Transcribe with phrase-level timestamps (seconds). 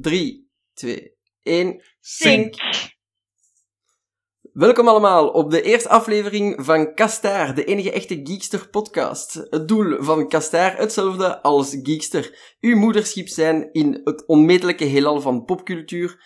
[0.00, 1.82] 3, 2, 1.
[2.00, 2.54] Sync.
[4.52, 9.46] Welkom allemaal op de eerste aflevering van Kastaar, de enige echte Geekster podcast.
[9.50, 12.54] Het doel van Kastaar hetzelfde als Geekster.
[12.60, 16.22] Uw moederschip zijn in het onmetelijke heelal van popcultuur,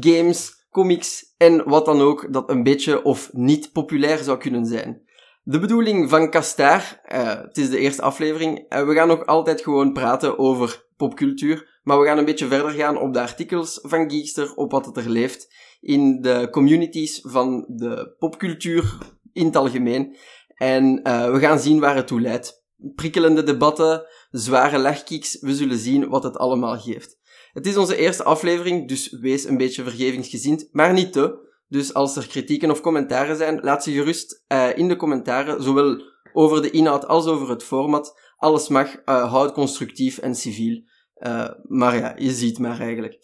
[0.00, 5.02] games, comics en wat dan ook dat een beetje of niet populair zou kunnen zijn.
[5.42, 9.62] De bedoeling van Kastaar, eh, het is de eerste aflevering, uh, we gaan nog altijd
[9.62, 14.10] gewoon praten over popcultuur, maar we gaan een beetje verder gaan op de artikels van
[14.10, 18.98] Geekster, op wat het er leeft in de communities van de popcultuur
[19.32, 20.16] in het algemeen.
[20.54, 22.66] En uh, we gaan zien waar het toe leidt.
[22.94, 27.18] Prikkelende debatten, zware lachkiks, we zullen zien wat het allemaal geeft.
[27.52, 31.46] Het is onze eerste aflevering, dus wees een beetje vergevingsgezind, maar niet te.
[31.68, 36.02] Dus als er kritieken of commentaren zijn, laat ze gerust uh, in de commentaren, zowel
[36.32, 38.20] over de inhoud als over het format.
[38.36, 40.82] Alles mag, uh, houd constructief en civiel.
[41.18, 43.18] Uh, maar ja, je ziet maar eigenlijk.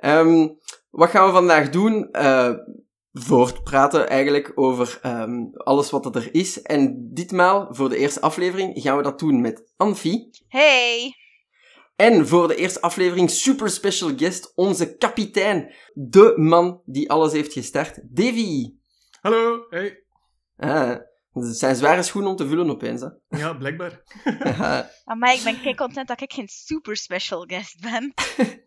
[0.00, 0.58] Um,
[0.90, 2.08] wat gaan we vandaag doen?
[2.12, 2.52] Uh,
[3.12, 6.62] voortpraten eigenlijk over um, alles wat er is.
[6.62, 10.30] En ditmaal, voor de eerste aflevering, gaan we dat doen met Anfie.
[10.48, 11.16] Hey!
[11.96, 15.74] En voor de eerste aflevering, super special guest, onze kapitein.
[15.94, 18.74] De man die alles heeft gestart, Davy.
[19.20, 20.04] Hallo, hey.
[20.56, 20.96] Ah,
[21.32, 23.08] het zijn zware schoenen om te vullen opeens, hè?
[23.38, 24.02] Ja, blijkbaar.
[25.18, 28.14] maar ik ben kei content dat ik geen super special guest ben.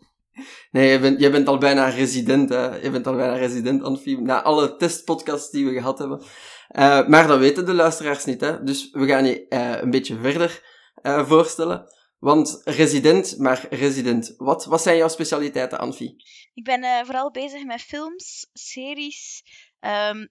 [0.71, 2.75] Nee, je bent, je bent al bijna resident, hè.
[2.75, 6.19] Je bent al bijna resident, Anfie, na alle testpodcasts die we gehad hebben.
[6.19, 8.63] Uh, maar dat weten de luisteraars niet, hè.
[8.63, 10.63] Dus we gaan je uh, een beetje verder
[11.01, 11.83] uh, voorstellen.
[12.19, 14.65] Want resident, maar resident, wat?
[14.65, 16.15] Wat zijn jouw specialiteiten, Anfie?
[16.53, 19.43] Ik ben vooral bezig met films, series,
[19.79, 20.27] um,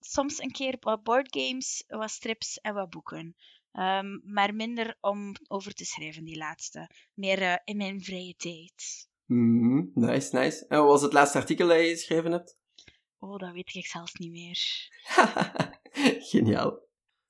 [0.00, 3.36] soms een keer wat boardgames, wat strips en wat boeken.
[3.72, 6.90] Um, maar minder om over te schrijven, die laatste.
[7.14, 9.08] Meer in mijn vrije tijd.
[9.26, 10.66] Mm, nice, nice.
[10.66, 12.58] En wat was het laatste artikel dat je geschreven hebt?
[13.18, 14.88] Oh, dat weet ik zelfs niet meer.
[16.30, 16.80] Geniaal.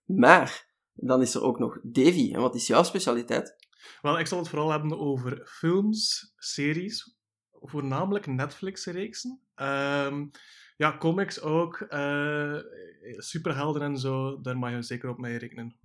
[0.04, 2.32] Maar, dan is er ook nog Davy.
[2.32, 3.56] En wat is jouw specialiteit?
[4.00, 7.16] Wel, ik zal het vooral hebben over films, series,
[7.50, 9.40] voornamelijk Netflix-reeksen.
[9.54, 10.30] Um,
[10.80, 12.56] ja, comics ook, uh,
[13.16, 15.78] superhelden en zo, daar mag je zeker op mee rekenen.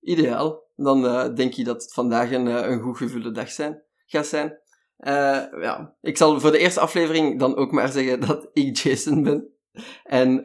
[0.00, 0.70] Ideaal.
[0.76, 4.26] Dan uh, denk je dat het vandaag een, uh, een goed gevulde dag zijn, gaat
[4.26, 4.58] zijn.
[5.60, 9.48] Ja, ik zal voor de eerste aflevering dan ook maar zeggen dat ik Jason ben.
[10.02, 10.42] En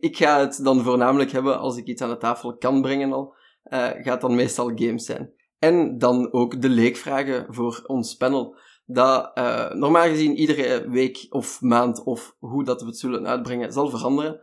[0.00, 3.34] ik ga het dan voornamelijk hebben, als ik iets aan de tafel kan brengen al,
[3.64, 5.32] uh, gaat dan meestal games zijn.
[5.58, 8.56] En dan ook de leekvragen voor ons panel.
[8.86, 9.34] Dat
[9.74, 14.40] normaal gezien iedere week of maand of hoe dat we het zullen uitbrengen zal veranderen.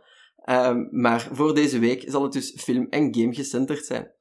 [0.90, 4.12] maar voor deze week zal het dus film- en game gecenterd zijn.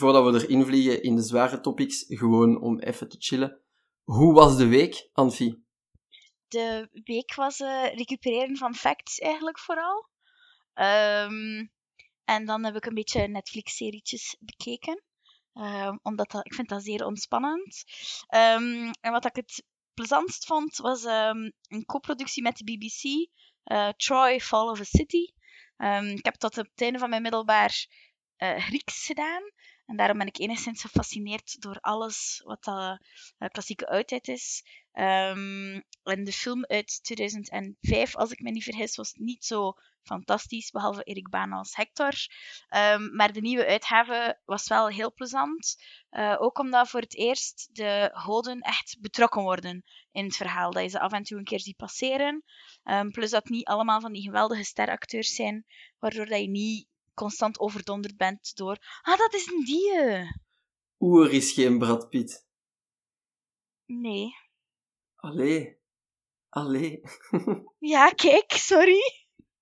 [0.00, 3.58] voordat we erin vliegen in de zware topics, gewoon om even te chillen.
[4.10, 5.64] Hoe was de week, Anfie?
[6.48, 10.08] De week was uh, recupereren van facts eigenlijk vooral.
[10.74, 11.72] Um,
[12.24, 15.02] en dan heb ik een beetje Netflix-serietjes bekeken.
[15.54, 17.84] Um, omdat dat, ik vind dat zeer ontspannend.
[18.28, 23.30] Um, en wat ik het plezantst vond, was een co-productie met de BBC.
[23.64, 25.32] Uh, Troy, Fall of a City.
[26.14, 27.86] ik heb tot het einde van mijn middelbaar
[28.38, 29.42] uh, Grieks gedaan.
[29.90, 32.98] En daarom ben ik enigszins gefascineerd door alles wat dat
[33.38, 34.64] uh, klassieke oudheid is.
[34.92, 40.70] Um, en de film uit 2005, als ik me niet vergis, was niet zo fantastisch,
[40.70, 42.12] behalve Erik Baan als Hector.
[42.76, 45.76] Um, maar de nieuwe uitgave was wel heel plezant.
[46.10, 50.70] Uh, ook omdat voor het eerst de goden echt betrokken worden in het verhaal.
[50.70, 52.44] Dat je ze af en toe een keer ziet passeren.
[52.84, 55.64] Um, plus dat niet allemaal van die geweldige steracteurs zijn,
[55.98, 56.88] waardoor dat je niet
[57.20, 58.78] constant overdonderd bent door...
[59.02, 59.92] Ah, dat is een die.
[61.00, 62.46] Oer is geen Brad Pitt.
[63.86, 64.34] Nee.
[65.16, 65.78] Allee.
[66.48, 67.00] Allee.
[67.94, 69.00] ja, kijk, sorry.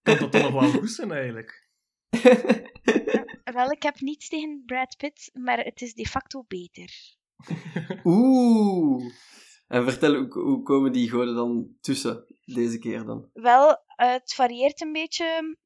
[0.02, 1.68] Kan dat toch nog wel goed zijn, eigenlijk?
[3.58, 6.90] wel, ik heb niets tegen Brad Pitt, maar het is de facto beter.
[8.04, 9.12] Oeh.
[9.66, 13.30] En vertel, hoe, hoe komen die goden dan tussen deze keer dan?
[13.32, 15.56] Wel, het varieert een beetje.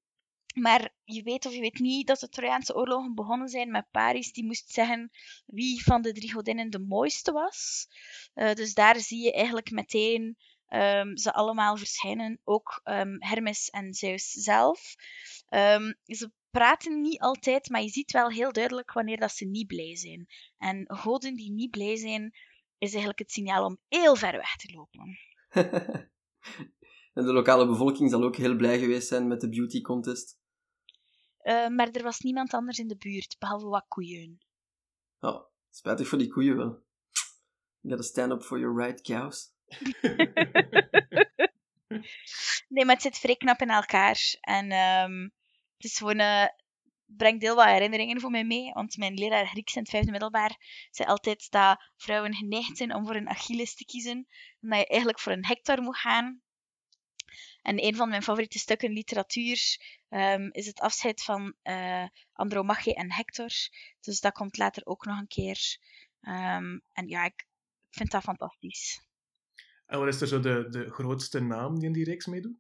[0.52, 4.32] Maar je weet of je weet niet dat de Trojaanse oorlogen begonnen zijn met Paris.
[4.32, 5.10] Die moest zeggen
[5.46, 7.88] wie van de drie godinnen de mooiste was.
[8.34, 10.37] Uh, dus daar zie je eigenlijk meteen
[10.69, 12.40] um, ze allemaal verschijnen.
[12.44, 14.94] Ook um, Hermes en Zeus zelf.
[15.50, 19.66] Um, ze praten niet altijd, maar je ziet wel heel duidelijk wanneer dat ze niet
[19.66, 20.26] blij zijn.
[20.58, 22.32] En goden die niet blij zijn,
[22.78, 25.19] is eigenlijk het signaal om heel ver weg te lopen.
[27.14, 30.40] en de lokale bevolking zal ook heel blij geweest zijn met de beauty contest.
[31.42, 34.38] Uh, maar er was niemand anders in de buurt, behalve wat koeien.
[35.20, 36.82] Oh, spijtig voor die koeien wel.
[37.80, 39.54] You gotta stand up for your right, cows.
[42.68, 44.36] nee, maar het zit vrij knap in elkaar.
[44.40, 45.32] En um,
[45.76, 46.46] het is gewoon, uh,
[47.04, 48.72] brengt heel wat herinneringen voor mij mee.
[48.72, 50.56] Want mijn leraar Grieks in het vijfde middelbaar
[50.90, 54.26] zei altijd dat vrouwen geneigd zijn om voor een Achilles te kiezen.
[54.60, 56.42] En dat je eigenlijk voor een Hector moet gaan.
[57.62, 59.78] En een van mijn favoriete stukken literatuur
[60.12, 63.50] um, is het afscheid van uh, Andromache en Hector.
[64.00, 65.79] Dus dat komt later ook nog een keer.
[66.20, 67.47] Um, en ja, ik
[67.91, 69.03] vind dat fantastisch.
[69.87, 72.56] En wat is er zo de, de grootste naam die in die reeks meedoet?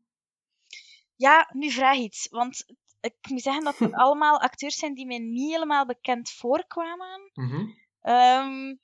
[1.16, 2.28] Ja, nu vraag iets.
[2.30, 2.64] Want
[3.00, 7.30] ik moet zeggen dat het allemaal acteurs zijn die mij niet helemaal bekend voorkwamen.
[7.34, 7.76] Mm -hmm.
[8.12, 8.80] um,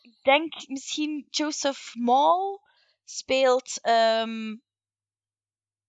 [0.00, 2.60] ik denk misschien Joseph Mall
[3.04, 4.62] speelt um,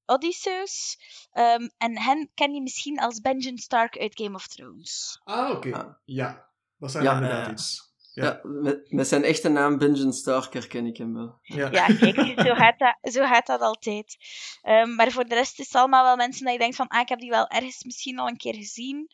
[0.05, 0.99] Odysseus.
[1.33, 5.21] Um, en hen ken je misschien als Benjen Stark uit Game of Thrones.
[5.23, 5.67] Ah, oké.
[5.67, 5.81] Okay.
[5.81, 5.93] Ah.
[6.05, 7.89] Ja, dat zijn ja, inderdaad uh, iets.
[8.13, 11.39] Ja, ja met, met, zijn echte naam Benjen Stark herken ik hem wel.
[11.41, 14.17] Ja, ja kijk, zo gaat dat, zo gaat dat altijd.
[14.63, 17.01] Um, maar voor de rest is het allemaal wel mensen dat je denkt van, ah,
[17.01, 19.11] ik heb die wel ergens misschien al een keer gezien.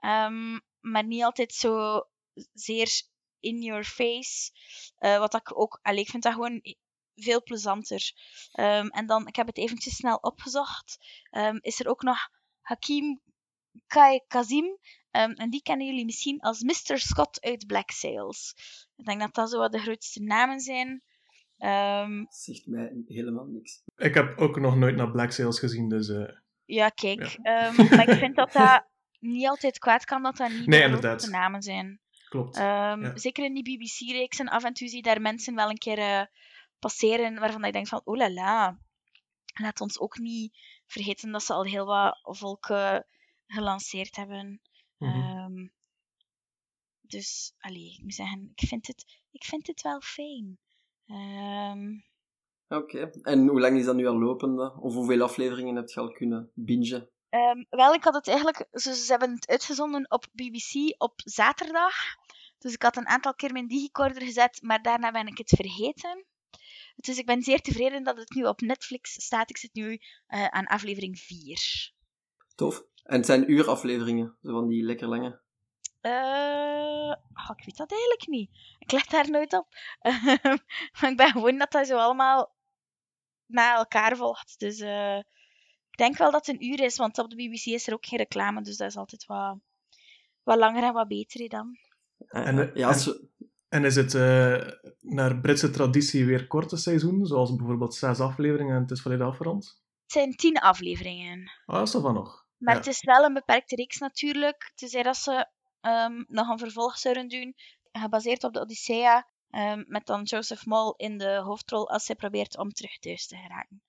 [0.00, 2.02] Um, maar niet altijd zo
[2.52, 3.02] zeer
[3.40, 4.50] in your face.
[5.00, 6.60] Uh, wat ik ook, allee, ik vind dat gewoon
[7.14, 8.12] veel plezanter.
[8.60, 10.98] Um, en dan, ik heb het eventjes snel opgezocht.
[11.60, 12.18] is er ook nog
[12.60, 13.20] Hakim
[13.86, 14.64] Kai Kazim.
[14.64, 16.98] Um, en die kennen jullie misschien als Mr.
[16.98, 18.54] Scott uit Black Sails.
[18.96, 21.02] Ik denk dat dat zo wat de grootste namen zijn.
[21.58, 23.82] Um, Zegt mij helemaal niks.
[23.96, 26.08] Ik heb ook nog nooit naar Black Sails gezien, dus...
[26.08, 26.28] Uh...
[26.64, 27.38] Ja, kijk.
[27.42, 27.68] Ja.
[27.68, 28.86] Um, maar ik vind dat dat
[29.18, 32.00] niet altijd kwaad kan, dat dat niet nee, de grootste namen zijn.
[32.28, 32.56] Klopt.
[32.56, 33.16] Ja.
[33.16, 36.22] Zeker in die BBC-reeksen, af en toe zie je daar mensen wel een keer uh,
[36.82, 38.78] passeren waarvan ik denk van, oh la la.
[39.60, 43.06] Laat ons ook niet vergeten dat ze al heel wat volken
[43.46, 44.60] gelanceerd hebben.
[44.98, 45.56] Mm -hmm.
[45.56, 45.72] um,
[47.00, 50.58] dus, allee, ik moet zeggen, ik vind het, ik vind het wel fijn.
[51.06, 52.04] Um...
[52.68, 53.10] Oké, okay.
[53.22, 54.72] en hoe lang is dat nu al lopende?
[54.80, 57.10] Of hoeveel afleveringen heb je al kunnen bingen?
[57.30, 61.94] Um, wel, ik had het eigenlijk, ze, ze hebben het uitgezonden op BBC op zaterdag.
[62.58, 66.26] Dus ik had een aantal keer mijn digicorder gezet, maar daarna ben ik het vergeten.
[66.96, 69.50] Dus ik ben zeer tevreden dat het nu op Netflix staat.
[69.50, 71.92] Ik zit nu uh, aan aflevering 4.
[72.54, 72.84] Tof.
[73.02, 75.40] En het zijn uurafleveringen, zo van die lekker lange.
[76.02, 78.50] Uh, oh, ik weet dat eigenlijk niet.
[78.78, 79.66] Ik let daar nooit op.
[81.00, 82.54] maar ik ben gewoon dat dat zo allemaal
[83.46, 84.58] na elkaar volgt.
[84.58, 85.18] Dus uh,
[85.90, 88.06] ik denk wel dat het een uur is, want op de BBC is er ook
[88.06, 88.62] geen reclame.
[88.62, 89.58] Dus dat is altijd wat,
[90.42, 91.78] wat langer en wat beter dan.
[92.28, 93.31] En, ja, en,
[93.72, 94.12] en, is het
[95.00, 99.80] naar Britse traditie weer korte seizoen, zoals bijvoorbeeld zes afleveringen en het is volledig afgerond?
[100.02, 101.50] Het zijn tien afleveringen.
[101.66, 102.46] Ah, oh, is dat van nog?
[102.56, 102.80] Maar ja.
[102.80, 104.72] het is wel een beperkte reeks natuurlijk.
[104.74, 105.46] Tenzij dat ze
[105.80, 107.54] um, nog een vervolg zouden doen,
[107.92, 112.58] gebaseerd op de Odyssea, um, met dan Joseph Moll in de hoofdrol als hij probeert
[112.58, 113.82] om terug thuis te geraken.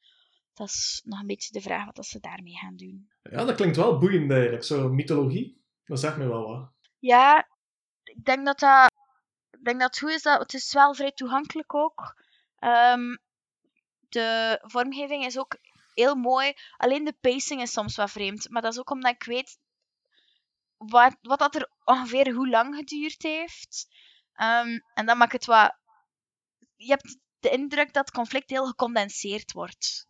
[0.54, 3.10] Dat is nog een beetje de vraag wat ze daarmee gaan doen.
[3.22, 4.64] Ja, dat klinkt wel boeiend eigenlijk.
[4.64, 6.72] Zo mythologie, dat zegt me wel wat.
[7.00, 7.48] Ja,
[8.04, 8.92] ik denk dat dat,
[9.64, 10.22] ik denk dat het goed is.
[10.22, 12.24] Dat, het is wel vrij toegankelijk ook.
[12.60, 13.20] Um,
[14.10, 15.58] de vormgeving is ook
[15.94, 16.54] heel mooi.
[16.78, 18.50] Alleen de pacing is soms wat vreemd.
[18.50, 19.60] Maar dat is ook omdat ik weet
[20.78, 23.88] wat, wat dat er ongeveer hoe lang geduurd heeft.
[24.36, 25.76] Um, en dan maakt het wat.
[26.76, 30.08] Je hebt de indruk dat het conflict heel gecondenseerd wordt.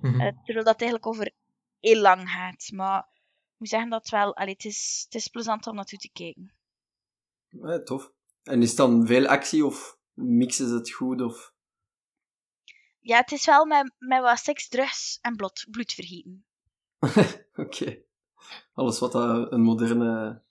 [0.00, 0.20] Mm -hmm.
[0.20, 1.32] uh, terwijl dat eigenlijk over
[1.80, 2.70] heel lang gaat.
[2.72, 4.36] Maar ik moet zeggen dat het wel.
[4.36, 6.54] Allee, het, is, het is plezant om naartoe te kijken.
[7.48, 8.12] Ja, tof.
[8.44, 11.22] En is dan veel actie of mixen ze het goed?
[11.22, 11.52] Of
[13.04, 16.44] ja, het is wel met, met wat seks, drugs en bloed, bloedvergieten.
[17.00, 17.40] Oké.
[17.54, 18.04] Okay.
[18.74, 20.42] Alles wat dat een moderne,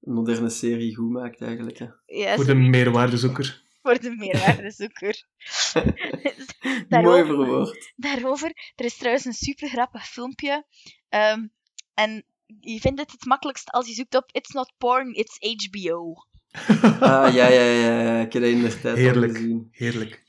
[0.00, 1.78] een moderne serie goed maakt, eigenlijk.
[1.78, 1.86] Hè.
[2.06, 3.62] Ja, Voor de meerwaardezoeker.
[3.82, 5.24] Voor de meerwaardezoeker.
[6.88, 7.92] Mooi verwoord.
[7.96, 10.64] Daarover, er is trouwens een super grappig filmpje.
[11.08, 11.52] Um,
[11.94, 12.24] en
[12.60, 16.14] je vindt het het makkelijkst als je zoekt op It's not porn, it's HBO.
[17.00, 18.20] ah, ja, ja, ja.
[18.20, 19.36] Ik heb dat in de tijd Heerlijk.
[19.36, 19.68] gezien.
[19.70, 20.22] Heerlijk.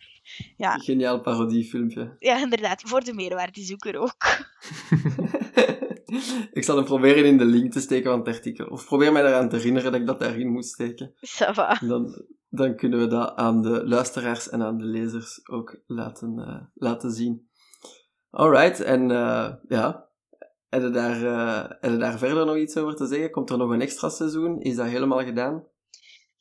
[0.58, 0.78] Ja.
[0.78, 2.16] Geniaal parodiefilmpje.
[2.20, 2.82] Ja, inderdaad.
[2.82, 4.16] Voor de meerwaardezoeker ook.
[6.54, 8.66] ik zal hem proberen in de link te steken van het artikel.
[8.66, 11.14] Of probeer mij eraan te herinneren dat ik dat daarin moet steken.
[11.26, 16.36] Ça Dan, dan kunnen we dat aan de luisteraars en aan de lezers ook laten,
[16.38, 17.50] uh, laten zien.
[18.30, 20.08] Alright, en uh, ja,
[20.70, 23.32] heb je, daar, uh, heb je daar verder nog iets over te zeggen?
[23.32, 24.62] Komt er nog een extra seizoen?
[24.62, 25.64] Is dat helemaal gedaan?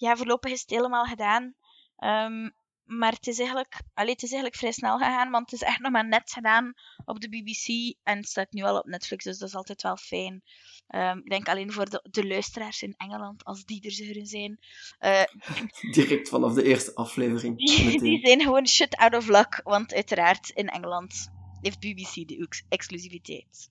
[0.00, 1.54] Ja, voorlopig is het helemaal gedaan.
[1.98, 2.54] Um,
[2.84, 5.80] maar het is, eigenlijk, allee, het is eigenlijk vrij snel gegaan, want het is echt
[5.80, 6.72] nog maar net gedaan
[7.04, 9.96] op de BBC en het staat nu al op Netflix, dus dat is altijd wel
[9.96, 10.42] fijn.
[10.86, 14.58] Ehm, ik denk alleen voor de, de luisteraars in Engeland, als die er zouden zijn.
[14.98, 15.22] eh,
[15.94, 17.56] Direct vanaf de eerste aflevering.
[18.00, 21.30] die, zijn gewoon shit out of luck, want uiteraard in Engeland
[21.60, 23.70] heeft BBC de ex- exclusiviteit.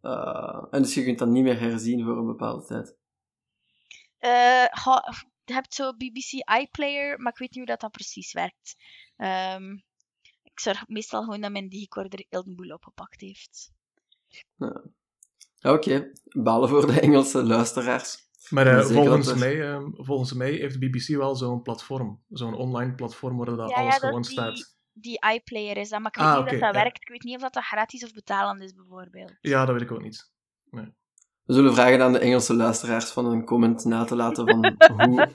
[0.00, 2.96] Eh, en dus je kunt dat niet meer herzien voor een bepaalde tijd.
[4.18, 8.76] Eh, je hebt zo BBC iPlayer, maar ik weet niet hoe dat, dan precies werkt.
[9.16, 9.72] Ehm,
[10.42, 13.72] ik zorg meestal gewoon dat mijn digicorder heel de boel opgepakt heeft.
[14.56, 14.82] Ja,
[15.62, 18.22] Oké, balen voor de Engelse luisteraars.
[18.50, 22.22] Maar eh, volgens, dat mij, ehm, volgens mij heeft de BBC wel zo'n platform.
[22.28, 24.72] Zo'n online platform waar dat Ja, alles ja, dat gewoon die- staat.
[24.96, 26.82] Die iPlayer is dat, maar ik weet Ah, niet hoe oké, dat, dat ja.
[26.82, 27.00] werkt.
[27.02, 29.32] Ik weet niet of dat, dat gratis of betalend is, bijvoorbeeld.
[29.40, 30.32] Ja, dat weet ik ook niet.
[31.44, 35.28] We zullen vragen aan de Engelse luisteraars van een comment na te laten van hoe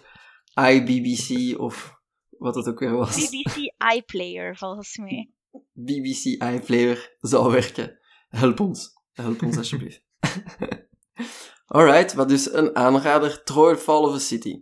[0.70, 1.98] iBBC of
[2.30, 3.30] wat het ook weer was.
[3.30, 5.32] BBC iPlayer, volgens mij.
[5.74, 8.00] BBC iPlayer zou werken.
[8.30, 8.94] Help ons.
[9.12, 10.04] Help ons alsjeblieft.
[11.68, 14.62] Alright, wat dus een aanrader, Troy Fall of a City.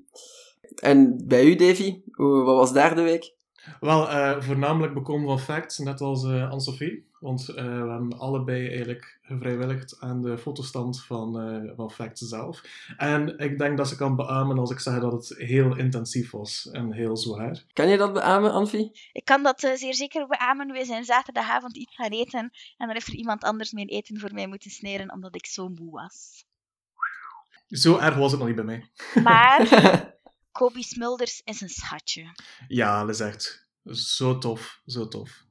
[0.75, 3.36] En bij u, Davy, wat was daar de week?
[3.80, 7.06] Wel, eh, voornamelijk bekomen van facts, net als eh Anne-Sophie.
[7.20, 12.62] Want eh, we hebben allebei eigenlijk gevrijwilligd aan de fotostand van, eh, van facts zelf.
[12.98, 16.70] En ik denk dat ze kan beamen als ik zeg dat het heel intensief was
[16.72, 17.64] en heel zwaar.
[17.74, 18.92] Kan je dat beamen, Anfie?
[19.12, 20.72] Ik kan dat zeer zeker beamen.
[20.72, 24.34] We zijn zaterdagavond iets gaan eten en dan heeft er iemand anders mijn eten voor
[24.34, 26.46] mij moeten sneren omdat ik zo moe was.
[27.68, 28.90] Zo erg was het nog niet bij mij.
[29.24, 29.62] Maar
[30.58, 32.36] Kobe Smulders is een schatje.
[32.68, 35.46] Ja, dat is echt zo tof, zo tof.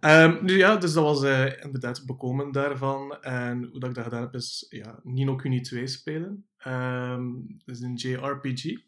[0.00, 3.20] Ehm, nu ja, dus dat was eh, inderdaad bekomen daarvan.
[3.22, 6.46] En hoe dat ik dat gedaan heb, is ja, Nino Kuni 2 spelen.
[6.58, 7.22] Ehm
[7.64, 8.80] dat is een JRPG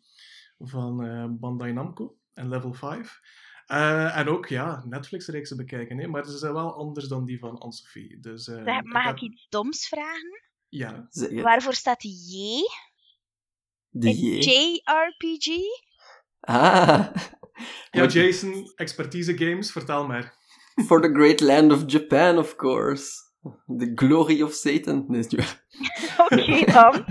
[0.58, 3.20] van eh, Bandai Namco en Level 5.
[3.66, 6.06] Eh, en ook ja, Netflix-reeksen bekijken, hè?
[6.06, 8.20] maar ze zijn wel anders dan die van Anne-Sophie.
[8.20, 10.42] Dus, eh, Zeg, Mag heb- ik iets doms vragen?
[10.68, 11.08] Ja.
[11.42, 12.62] Waarvoor staat die J
[14.00, 14.40] J.
[14.40, 15.48] JRPG?
[16.40, 17.06] Ah.
[17.90, 20.36] ja Jason, Expertise Games, vertel maar.
[20.86, 23.22] For the great land of Japan, of course.
[23.66, 25.04] The glory of Satan.
[25.08, 25.64] Nee, is niet waar.
[26.30, 27.04] Oké dan.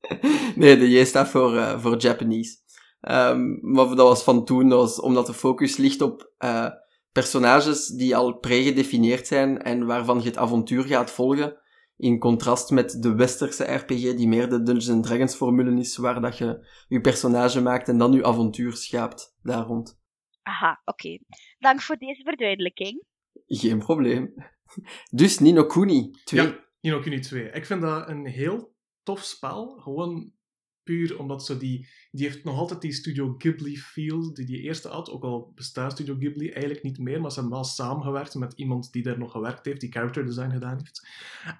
[0.62, 2.56] nee, de J staat voor, eh, voor Japanese.
[3.00, 6.68] Ehm, maar dat was van toen, dat was omdat de focus ligt op eh,
[7.12, 11.61] personages die al pregedefinieerd zijn en waarvan je het avontuur gaat volgen.
[12.02, 16.38] In contrast met de westerse RPG, die meer de Dungeons Dragons formule is, waar dat
[16.38, 20.00] je je personage maakt en dan je avontuur schaapt daar rond.
[20.42, 21.18] Aha, oké.
[21.58, 23.04] Dank voor deze verduidelijking.
[23.46, 24.34] Geen probleem.
[25.10, 26.44] Dus Nino Kuni 2.
[26.44, 27.50] Ja, Nino Kuni 2.
[27.50, 29.78] Ik vind dat een heel tof spel.
[29.78, 30.32] Gewoon
[30.82, 31.88] puur omdat zo die...
[32.10, 35.10] Die heeft nog altijd die Studio Ghibli feel die die eerste had.
[35.10, 38.92] Ook al bestaat Studio Ghibli eigenlijk niet meer, maar ze hebben wel samengewerkt met iemand
[38.92, 41.08] die daar nog gewerkt heeft, die character design gedaan heeft.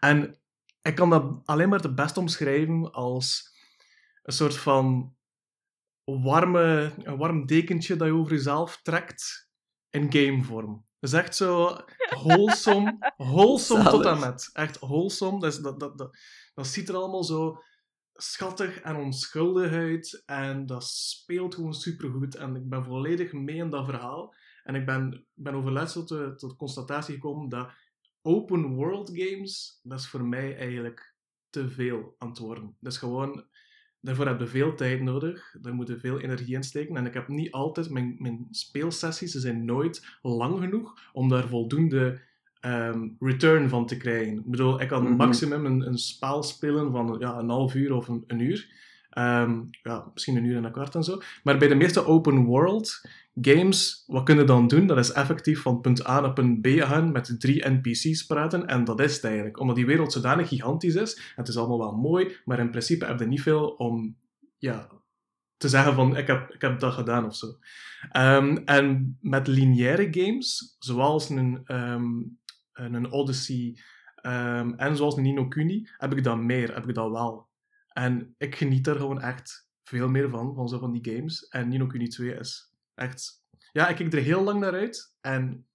[0.01, 0.37] En
[0.83, 3.55] ik kan dat alleen maar het best omschrijven als
[4.23, 5.15] een soort van
[6.05, 9.51] warme, een warm dekentje dat je over jezelf trekt
[9.91, 10.85] in gamevorm.
[11.01, 11.77] Dat is echt zo
[12.11, 14.21] wholesome, wholesome tot en Zalig.
[14.21, 14.51] met.
[14.53, 15.41] Echt wholesome.
[15.41, 16.19] Dat, is, dat, dat, dat,
[16.55, 17.63] dat ziet er allemaal zo
[18.15, 20.23] schattig en onschuldig uit.
[20.27, 22.35] En dat speelt gewoon supergoed.
[22.35, 24.35] En ik ben volledig mee in dat verhaal.
[24.65, 27.71] En ik ben, ben overlaatst tot tot de constatatie gekomen dat
[28.23, 31.15] open world games, dat is voor mij eigenlijk
[31.51, 32.77] te veel aan het worden.
[32.81, 33.45] Dat is gewoon...
[34.01, 35.55] Daarvoor heb je veel tijd nodig.
[35.61, 36.97] Daar moet je veel energie in steken.
[36.97, 37.91] En ik heb niet altijd...
[37.91, 42.21] Mijn, mijn speelsessies ze zijn nooit lang genoeg om daar voldoende
[42.63, 44.33] ehm, return van te krijgen.
[44.39, 45.17] Ik bedoel, ik kan Mhm.
[45.17, 48.81] maximum een, een spel spelen van ja, een half uur of een, een uur.
[49.11, 51.21] Ehm, ja, misschien een uur en een kwart en zo.
[51.43, 53.01] Maar bij de meeste open world
[53.41, 54.87] games, wat kun je dan doen?
[54.87, 58.67] Dat is effectief van punt A naar punt B gaan met drie NPC's praten.
[58.67, 59.61] En dat is het eigenlijk.
[59.61, 61.33] Omdat die wereld zodanig gigantisch is.
[61.37, 64.17] Het is allemaal wel mooi, maar in principe heb je niet veel om
[64.59, 64.89] ja,
[65.57, 67.47] te zeggen van ik heb, ik heb dat gedaan of zo.
[68.11, 71.61] Ehm, en met lineaire games, zoals een,
[72.73, 73.79] een Odyssey
[74.15, 77.51] ehm, en zoals Nino Kuni, heb ik dat meer, heb ik dat wel.
[77.89, 81.49] En ik geniet er gewoon echt veel meer van, van zo van die games.
[81.49, 83.41] En Nino Kuni 2 is echt...
[83.73, 85.17] Ja, ik kijk er heel lang naar uit.
[85.21, 85.67] En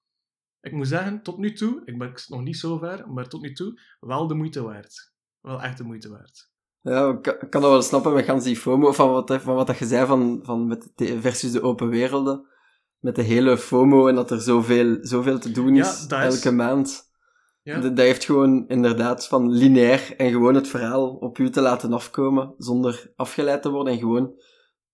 [0.61, 3.53] ik moet zeggen, tot nu toe, ik ben nog niet zo ver, maar tot nu
[3.53, 5.13] toe, wel de moeite waard.
[5.41, 6.51] Wel echt de moeite waard.
[6.81, 9.77] Ja, ik kan, dat wel snappen met gans die FOMO, van wat, van wat dat
[9.77, 12.47] je zei van, van met versus de open werelden.
[12.99, 17.05] Met de hele FOMO en dat er zoveel, zoveel te doen is, elke maand.
[17.61, 17.79] Ja.
[17.79, 21.93] Dat, dat heeft gewoon inderdaad van lineair en gewoon het verhaal op u te laten
[21.93, 24.31] afkomen, zonder afgeleid te worden en gewoon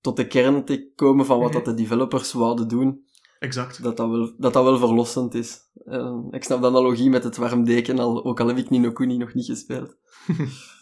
[0.01, 1.55] tot de kern te komen van wat Mhm.
[1.57, 3.01] dat de developers wouden doen.
[3.39, 3.83] Exact.
[3.83, 5.60] dat dat wel, dat dat wel verlossend is.
[5.86, 8.91] Eh, ik snap de analogie met het warm deken, al, ook al heb ik Nino
[8.91, 9.95] Kuni nog niet gespeeld.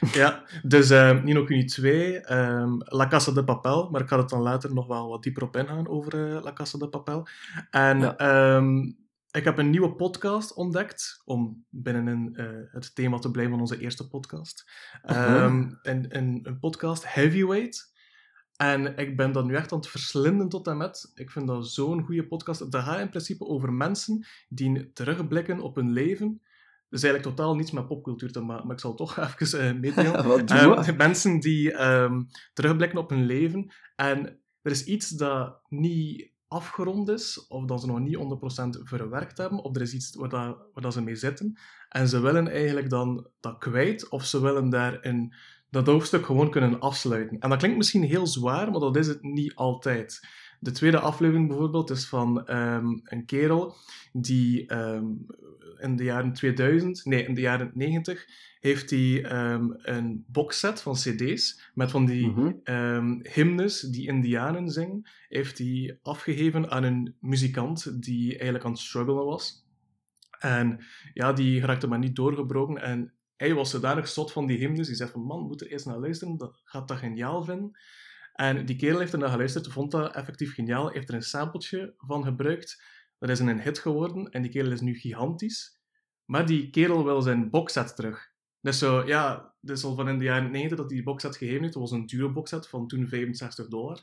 [0.12, 4.28] Ja, dus eh, Nino Kuni 2, ehm, La Casa de Papel, maar ik ga het
[4.28, 7.26] dan later nog wel wat dieper op ingaan over eh, La Casa de Papel.
[7.70, 8.16] En Ja.
[8.16, 8.78] ehm,
[9.30, 13.78] ik heb een nieuwe podcast ontdekt, om binnenin eh, het thema te blijven van onze
[13.80, 14.70] eerste podcast.
[15.02, 16.06] Een, een,
[16.42, 17.94] een podcast, Heavyweight.
[18.56, 21.10] En ik ben dat nu echt aan het verslinden tot en met.
[21.14, 22.72] Ik vind dat zo'n goede podcast.
[22.72, 26.42] Dat gaat in principe over mensen die terugblikken op hun leven.
[26.88, 30.26] Dus eigenlijk totaal niets met popcultuur te maken, maar ik zal toch even eh meedelen.
[30.28, 36.34] Wat Ehm, mensen die ehm, terugblikken op hun leven en er is iets dat niet
[36.48, 40.28] afgerond is, of dat ze nog niet 100% verwerkt hebben, of er is iets waar,
[40.28, 44.40] dat, waar dat ze mee zitten, en ze willen eigenlijk dan dat kwijt, of ze
[44.40, 45.34] willen daarin
[45.70, 47.38] dat hoofdstuk gewoon kunnen afsluiten.
[47.38, 50.20] En dat klinkt misschien heel zwaar, maar dat is het niet altijd.
[50.60, 53.76] De tweede aflevering bijvoorbeeld is van ehm, een kerel
[54.12, 55.04] die ehm,
[55.78, 58.26] in de jaren 2000, nee, in de jaren 90,
[58.60, 62.32] heeft hij ehm, een boxset van cd's met van die
[62.62, 68.80] ehm, hymnes die indianen zingen, heeft hij afgegeven aan een muzikant die eigenlijk aan het
[68.80, 69.64] struggelen was.
[70.38, 70.84] En
[71.14, 72.82] ja, die raakte maar niet doorgebroken.
[72.82, 74.86] En hij was zodanig zot van die hymnes.
[74.86, 76.36] Die zei van, man, moet er eens naar luisteren.
[76.36, 77.78] Dat gaat dat geniaal vinden.
[78.36, 80.90] En die kerel heeft er naar geluisterd, vond dat effectief geniaal.
[80.90, 82.82] Heeft er een sampletje van gebruikt.
[83.18, 84.30] Dat is een hit geworden.
[84.30, 85.80] En die kerel is nu gigantisch.
[86.24, 88.34] Maar die kerel wil zijn boxset terug.
[88.60, 91.72] Dus zo, ja, dus al van in de jaren 90 dat die boxset gegeven heeft.
[91.72, 94.00] Dat was een dure boxset van toen 65 dollar.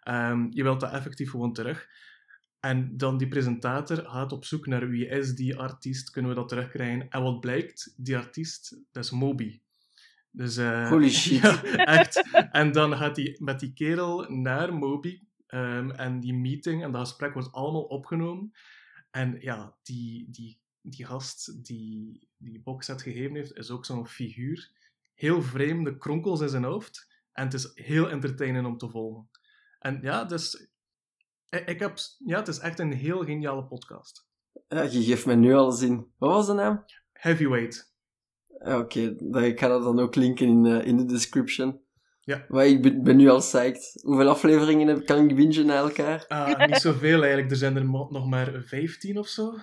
[0.00, 1.88] Ehm, je wilt dat effectief gewoon terug.
[2.60, 6.48] En dan die presentator gaat op zoek naar wie is die artiest, kunnen we dat
[6.48, 7.08] terugkrijgen.
[7.08, 9.60] En wat blijkt, die artiest, dat is Moby.
[10.36, 11.40] Dus, eh, Holy shit.
[11.42, 12.30] ja, echt.
[12.52, 15.20] En dan gaat hij met die kerel naar Moby.
[15.46, 18.52] ehm, en die meeting en dat gesprek wordt allemaal opgenomen.
[19.10, 24.70] En ja, die, die, die gast die die boxset gegeven heeft, is ook zo'n figuur.
[25.14, 27.14] Heel vreemde kronkels in zijn hoofd.
[27.32, 29.28] En het is heel entertainend om te volgen.
[29.78, 30.68] En ja, dus
[31.48, 34.26] ik ik heb, ja, het is echt een heel geniale podcast.
[34.68, 36.12] Ja, je geeft me nu al zin.
[36.18, 36.84] Wat was de naam?
[37.12, 37.94] Heavyweight.
[38.58, 41.80] Oké, dan- ik ga dat dan ook linken in, eh, in de description.
[42.20, 42.44] Ja.
[42.48, 44.00] Maar ik ben, ben nu al psyched.
[44.02, 46.24] Hoeveel afleveringen heb, kan ik bingen na elkaar?
[46.28, 49.54] Ah, niet zoveel eigenlijk, er zijn er nog maar 15 of zo.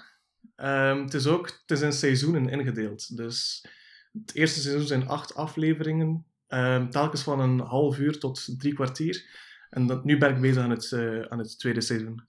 [0.55, 3.17] Ehm, het is ook het is in seizoenen ingedeeld.
[3.17, 3.65] Dus
[4.11, 9.25] het eerste seizoen zijn acht afleveringen, ehm, telkens van een half uur tot drie kwartier.
[9.69, 12.21] En dat, nu ben ik bezig aan het, eh, aan het tweede seizoen.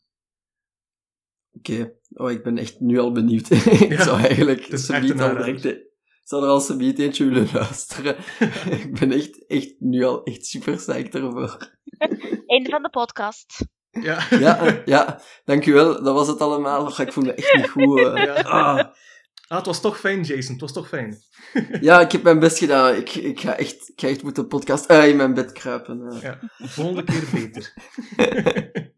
[1.52, 3.50] Oké, oh, ik ben echt nu al benieuwd.
[3.80, 5.92] ik Ja, zou eigenlijk het is echt een direct...
[6.24, 8.16] Zou er al subiet eentje willen luisteren.
[8.80, 11.70] ik ben echt, echt nu al echt super psyched ervoor.
[12.46, 13.66] Einde van de podcast.
[13.90, 16.02] Ja, Ja, eh, ja, dankjewel.
[16.02, 16.84] Dat was het allemaal.
[16.86, 18.00] Och, ik voel me echt niet goed.
[18.00, 18.24] eh.
[18.24, 18.32] Ja.
[18.34, 18.78] Ah.
[19.48, 20.52] ah, het was toch fijn, Jason.
[20.52, 21.16] Het was toch fijn.
[21.80, 22.94] Ja, ik heb mijn best gedaan.
[22.94, 26.06] Ik, ik, ga, echt, ik ga echt moeten podcast eh, in mijn bed kruipen.
[26.10, 26.22] eh.
[26.22, 27.72] Ja, volgende keer beter.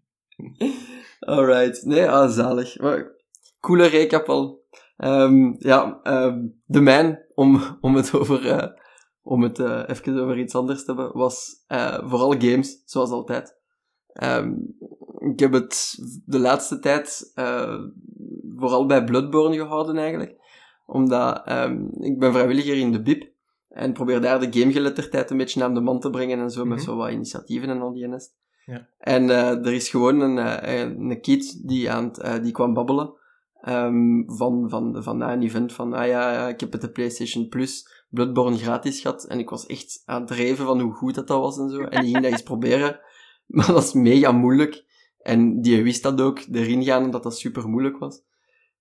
[1.20, 1.84] Alright.
[1.84, 2.78] Nee, ah, zalig.
[2.78, 3.14] Maar,
[3.60, 4.64] coole recap al.
[4.96, 8.68] Ehm, ja, ehm, de mijn, om, om het over, eh,
[9.22, 13.56] om het eh, even over iets anders te hebben, was eh, vooral games, zoals altijd.
[14.12, 14.52] Ehm,
[15.18, 15.94] ik heb het
[16.26, 17.32] de laatste tijd
[18.56, 20.36] vooral bij Bloodborne gehouden eigenlijk.
[20.86, 21.42] Omdat
[22.00, 23.32] ik ben vrijwilliger in de BIP
[23.68, 26.76] en probeer daar de gamegeletterdheid een beetje aan de man te brengen en zo, met
[26.78, 26.86] Mhm.
[26.86, 28.36] zo wat initiatieven en al die nest.
[28.64, 28.88] Ja.
[28.98, 30.36] En er is gewoon een,
[31.10, 33.14] een kid die, aan het, die kwam babbelen
[33.66, 37.48] ehm, van, van, van na een event van, ah ja, ik heb het de PlayStation
[37.48, 41.28] Plus Bloodborne gratis gehad en ik was echt aan het dreven van hoe goed dat,
[41.28, 41.80] dat was en zo.
[41.80, 43.00] En die ging dat eens proberen,
[43.46, 44.84] maar dat is mega moeilijk.
[45.18, 48.22] En die wist dat ook, erin gaan, en dat dat super moeilijk was.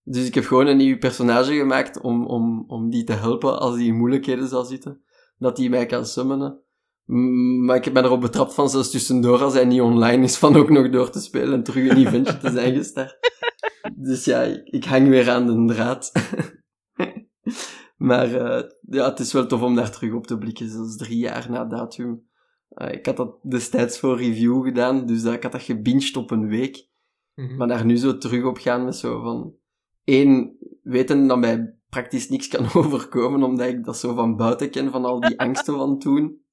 [0.03, 3.75] Dus ik heb gewoon een nieuw personage gemaakt om, om, om die te helpen als
[3.75, 5.01] die in moeilijkheden zou zitten.
[5.37, 6.59] Dat die mij kan summonen.
[7.05, 10.37] Mm, Maar ik heb mij erop betrapt van zelfs tussendoor, als hij niet online is,
[10.37, 13.17] van ook nog door te spelen en terug een eventje te zijn gestart.
[13.93, 16.11] Dus ja, ik, ik hang weer aan de draad.
[18.07, 21.17] maar eh, ja, het is wel tof om daar terug op te blikken, zelfs drie
[21.17, 22.27] jaar na datum.
[22.69, 26.31] Eh, ik had dat destijds voor review gedaan, dus dat, ik had dat gebinged op
[26.31, 26.87] een week.
[27.35, 27.55] Mhm.
[27.55, 29.55] Maar daar nu zo terug op gaan met zo van...
[30.03, 34.91] één, weten dat mij praktisch niks kan overkomen, omdat ik dat zo van buiten ken,
[34.91, 36.43] van al die angsten van toen.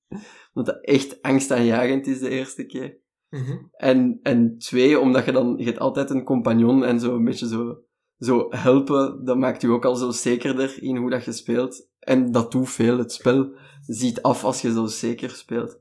[0.52, 3.00] Dat dat echt angstaanjagend is de eerste keer.
[3.32, 3.58] Mhm.
[3.72, 5.54] En, en twee, omdat je dan...
[5.56, 7.82] Je hebt altijd een compagnon en zo een beetje zo...
[8.18, 11.88] Zo helpen, dat maakt je ook al zo zekerder in hoe dat je speelt.
[11.98, 12.98] En dat doet veel.
[12.98, 13.52] Het spel
[13.86, 15.78] ziet af als je zo zeker speelt.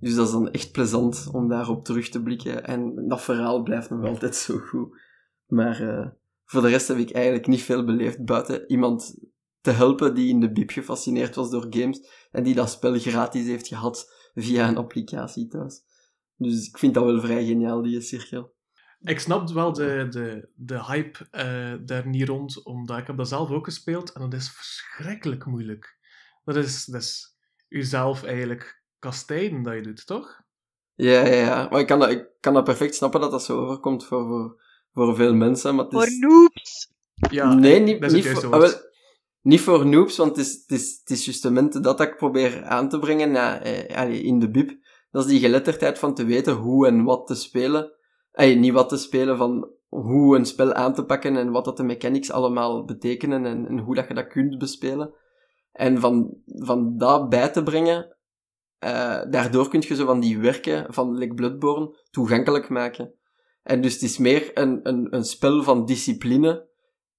[0.00, 2.64] Dus dat is dan echt plezant om daarop terug te blikken.
[2.64, 5.00] En dat verhaal blijft nog altijd zo goed.
[5.46, 6.06] Maar uh,
[6.44, 9.18] voor de rest heb ik eigenlijk niet veel beleefd buiten iemand
[9.60, 13.46] te helpen die in de bib gefascineerd was door games en die dat spel gratis
[13.46, 15.82] heeft gehad via een applicatie thuis.
[16.38, 18.56] Dus ik vind dat wel vrij geniaal, die cirkel.
[19.00, 23.28] Ik snap wel de, de, de hype uh, daar niet rond, omdat ik heb dat
[23.28, 25.96] zelf ook gespeeld en dat is verschrikkelijk moeilijk.
[26.44, 27.36] Dat is, dat is
[27.68, 30.40] jezelf eigenlijk kastijden dat je doet, toch?
[30.94, 31.68] Ja, ja, ja.
[31.70, 34.62] Maar ik kan dat, ik kan dat perfect snappen dat dat zo overkomt voor, voor,
[34.92, 35.74] voor veel mensen.
[35.74, 35.98] Maar het is...
[35.98, 36.92] Voor noobs!
[37.30, 38.52] Ja, nee, niet, niet voor...
[38.52, 38.72] Ah, wel,
[39.40, 42.88] niet voor noobs, want het is, het is, het is justement dat ik probeer aan
[42.88, 44.86] te brengen ja, eh, in de bib.
[45.10, 47.92] Dat is die geletterdheid van te weten hoe en wat te spelen.
[48.32, 51.76] Eh, niet wat te spelen, van hoe een spel aan te pakken en wat dat
[51.76, 55.14] de mechanics allemaal betekenen en, en hoe dat je dat kunt bespelen.
[55.72, 58.16] En van, van dat bij te brengen,
[58.84, 63.14] uh, daardoor kun je zo van die werken van like Bloodborne toegankelijk maken.
[63.62, 66.68] En dus het is meer een, een, een spel van discipline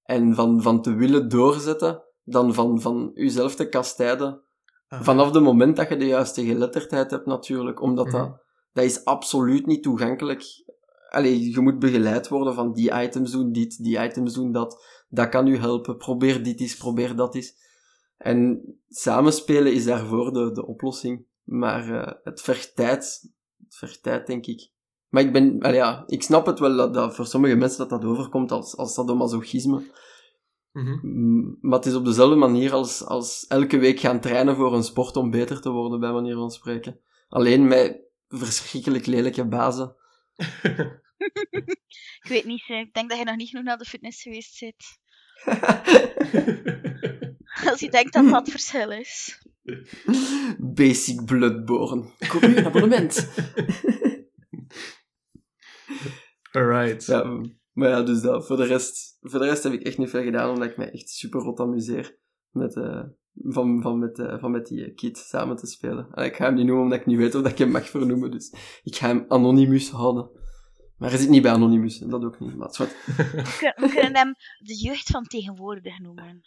[0.02, 3.12] en van, van te willen doorzetten, dan van, van
[3.56, 4.42] te kastijden.
[4.98, 8.32] Vanaf het moment dat je de juiste geletterdheid hebt natuurlijk, omdat dat, mhm.
[8.72, 10.44] dat is absoluut niet toegankelijk.
[11.08, 14.84] Allee, je moet begeleid worden van die items doen dit, die items doen dat.
[15.08, 15.96] Dat kan u helpen.
[15.96, 17.54] Probeer dit eens, probeer dat eens.
[18.16, 21.26] En samenspelen is daarvoor de, de oplossing.
[21.42, 23.30] Maar uh, het vergt tijd.
[23.64, 24.70] Het vergt tijd, denk ik.
[25.08, 27.90] Maar ik ben, well, ja, ik snap het wel dat, dat voor sommige mensen dat
[27.90, 29.82] dat overkomt als, als sadomasochisme.
[30.72, 34.82] Mm Maar het is op dezelfde manier als, als elke week gaan trainen voor een
[34.82, 37.00] sport om beter te worden, bij manier van spreken.
[37.28, 39.96] Alleen met verschrikkelijk lelijke bazen.
[42.22, 44.98] ik weet niet, ik denk dat je nog niet genoeg naar de fitness geweest zit.
[47.70, 49.42] als je denkt dat dat verschil is.
[50.58, 52.10] Basic Bloodborne.
[52.28, 53.22] Kom nu een abonnement.
[56.52, 57.06] Alright.
[57.06, 57.40] Ja,
[57.80, 58.46] maar ja, dus dat.
[58.46, 60.90] Voor de, rest, voor de rest heb ik echt niet veel gedaan, omdat ik mij
[60.90, 62.18] echt super rot amuseer
[62.50, 63.02] met, uh,
[63.34, 66.08] van, van, met, uh, van met die kid samen te spelen.
[66.12, 67.88] En ik ga hem niet noemen, omdat ik niet weet of dat ik hem mag
[67.88, 70.30] vernoemen, dus ik ga hem Anonymous houden.
[70.96, 72.76] Maar hij zit niet bij Anonymous, dat ook niet, maar het
[73.76, 76.40] We kunnen hem de jeugd van tegenwoordig noemen.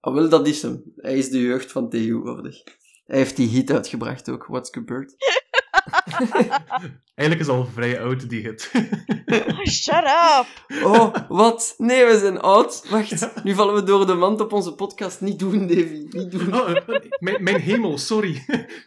[0.00, 0.82] Ah, wel, dat is hem.
[0.96, 2.62] Hij is de jeugd van tegenwoordig.
[3.04, 5.14] Hij heeft die hit uitgebracht ook, What's Gebeurd.
[7.14, 8.70] Eigenlijk is al vrij oud, die hit.
[9.34, 10.46] Oh, shut up!
[10.84, 11.74] Oh, wat?
[11.78, 12.88] Nee, we zijn oud.
[12.88, 15.20] Wacht, nu vallen we door de mand op onze podcast.
[15.20, 16.06] Niet doen, Davy.
[16.10, 16.54] Niet doen.
[16.54, 16.74] Oh,
[17.18, 18.44] mijn, mijn hemel, sorry.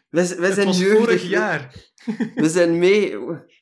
[0.10, 0.98] Wij, wij zijn jeugdig.
[0.98, 1.74] vorig jaar.
[2.36, 3.18] We zijn mee.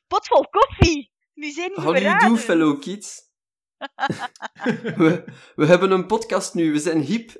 [0.06, 1.12] Pot vol koffie!
[1.34, 3.26] Nu zijn we How do you do, fellow kids?
[4.96, 5.24] we,
[5.56, 7.32] we hebben een podcast nu, we zijn hip.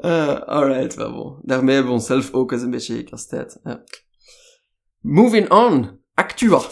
[0.00, 1.40] Uh, alright, wel.
[1.42, 3.60] Daarmee hebben we onszelf ook eens een beetje gekastijd.
[3.64, 3.84] Ja.
[5.00, 6.00] Moving on.
[6.14, 6.62] Actua.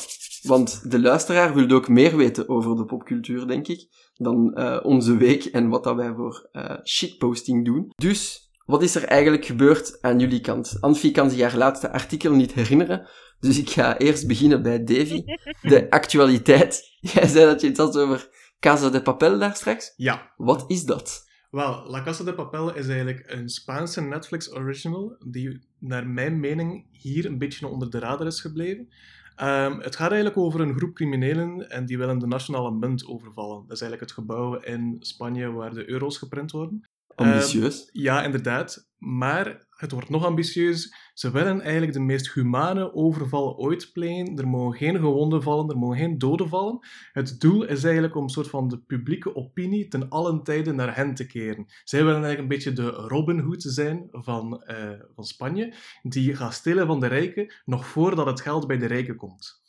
[0.43, 5.17] Want de luisteraar wil ook meer weten over de popcultuur, denk ik, dan uh, onze
[5.17, 7.93] week en wat dat wij voor uh, shitposting doen.
[7.97, 10.77] Dus, wat is er eigenlijk gebeurd aan jullie kant?
[10.81, 13.09] Anfie kan zich haar laatste artikel niet herinneren,
[13.41, 15.23] dus ik ga eerst beginnen bij Davy.
[15.63, 16.97] De actualiteit.
[17.01, 18.29] Jij zei dat je iets had over
[18.61, 19.93] Casa de Papel daar straks.
[19.97, 20.33] Ja.
[20.37, 21.28] Wat is dat?
[21.51, 26.87] Wel, La Casa de Papel is eigenlijk een Spaanse Netflix original die naar mijn mening
[26.91, 28.89] hier een beetje onder de radar is gebleven.
[29.41, 33.63] Um, het gaat eigenlijk over een groep criminelen en die willen de nationale munt overvallen.
[33.67, 36.85] Dat is eigenlijk het gebouw in Spanje waar de euro's geprint worden.
[37.19, 37.81] Ambitieus.
[37.81, 38.89] Um, ja, inderdaad.
[38.99, 40.95] Maar het wordt nog ambitieus.
[41.15, 44.37] Ze willen eigenlijk de meest humane overval ooit plegen.
[44.37, 46.79] Er mogen geen gewonden vallen, er mogen geen doden vallen.
[47.13, 50.97] Het doel is eigenlijk om een soort van de publieke opinie ten allen tijde naar
[50.97, 51.67] hen te keren.
[51.85, 56.55] Zij willen eigenlijk een beetje de Robin Hood zijn van, uh, van Spanje, die gaat
[56.55, 59.63] stelen van de rijken nog voordat het geld bij de rijken komt.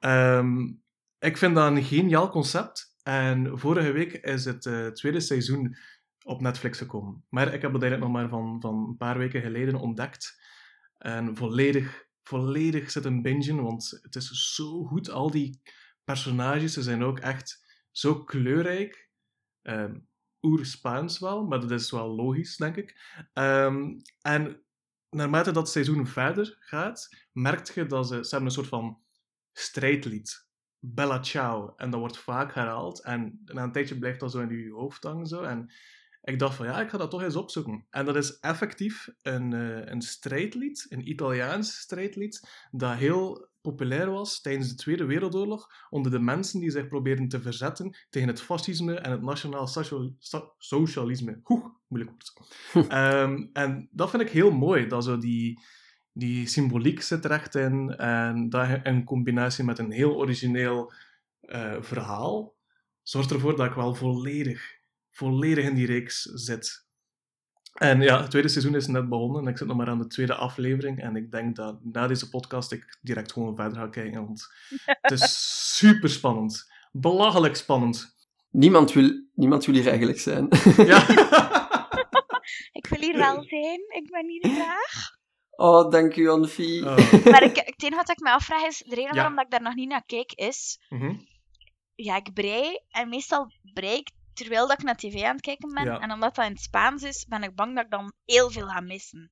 [0.00, 0.82] Um,
[1.18, 2.88] ik vind dat een geniaal concept.
[3.02, 5.76] En vorige week is het uh, tweede seizoen
[6.24, 7.24] op Netflix gekomen.
[7.28, 10.42] Maar ik heb het eigenlijk nog maar van, van een paar weken geleden ontdekt.
[10.98, 15.10] En volledig, volledig zit een bingen, want het is zo goed.
[15.10, 15.62] Al die
[16.04, 19.10] personages, ze zijn ook echt zo kleurrijk.
[19.62, 20.08] Um,
[20.42, 23.18] Oer-Spaans wel, maar dat is wel logisch, denk ik.
[23.32, 24.62] Um, en
[25.10, 28.98] naarmate dat seizoen verder gaat, merk je dat ze, ze hebben een soort van
[29.52, 30.48] strijdlied.
[30.78, 31.74] Bella Ciao.
[31.76, 33.02] En dat wordt vaak herhaald.
[33.02, 35.26] En na een tijdje blijft dat zo in je hoofd hangen.
[35.26, 35.42] Zo.
[35.42, 35.72] En
[36.22, 37.86] ik dacht van ja, ik ga dat toch eens opzoeken.
[37.90, 44.40] En dat is effectief een, uh, een strijdlied, een Italiaans strijdlied, dat heel populair was
[44.40, 48.94] tijdens de Tweede Wereldoorlog onder de mensen die zich probeerden te verzetten tegen het fascisme
[48.94, 51.40] en het nationaal socia- so- socialisme.
[51.44, 52.32] Oeh, moeilijk woord.
[52.90, 55.60] Ehm, en dat vind ik heel mooi, dat zo die,
[56.12, 60.92] die symboliek zit er echt in en dat in combinatie met een heel origineel
[61.40, 62.54] eh, verhaal
[63.02, 64.79] zorgt ervoor dat ik wel volledig,
[65.20, 66.88] volledig in die reeks zit.
[67.74, 70.06] En ja, het tweede seizoen is net begonnen en ik zit nog maar aan de
[70.06, 71.02] tweede aflevering.
[71.02, 74.46] En ik denk dat na deze podcast ik direct gewoon verder ga kijken, want
[75.02, 76.70] het is super spannend.
[76.92, 78.16] Belachelijk spannend.
[78.50, 80.48] Niemand wil, niemand wil hier eigenlijk zijn.
[80.76, 81.06] Ja.
[82.72, 83.80] Ik wil hier wel zijn.
[83.88, 85.18] Ik ben hier graag.
[85.50, 86.82] Oh, dank u, Anfie.
[86.84, 89.14] Oh, Maar ik, het enige wat ik me afvraag is, de reden Ja.
[89.14, 90.78] waarom dat ik daar nog niet naar kijk, is...
[90.88, 91.14] mhm.
[91.94, 92.78] Ja, ik brei.
[92.88, 95.84] En meestal brei ik terwijl dat ik naar tv aan het kijken ben.
[95.84, 95.98] Ja.
[95.98, 98.66] En omdat dat in het Spaans is, ben ik bang dat ik dan heel veel
[98.66, 99.30] ga missen.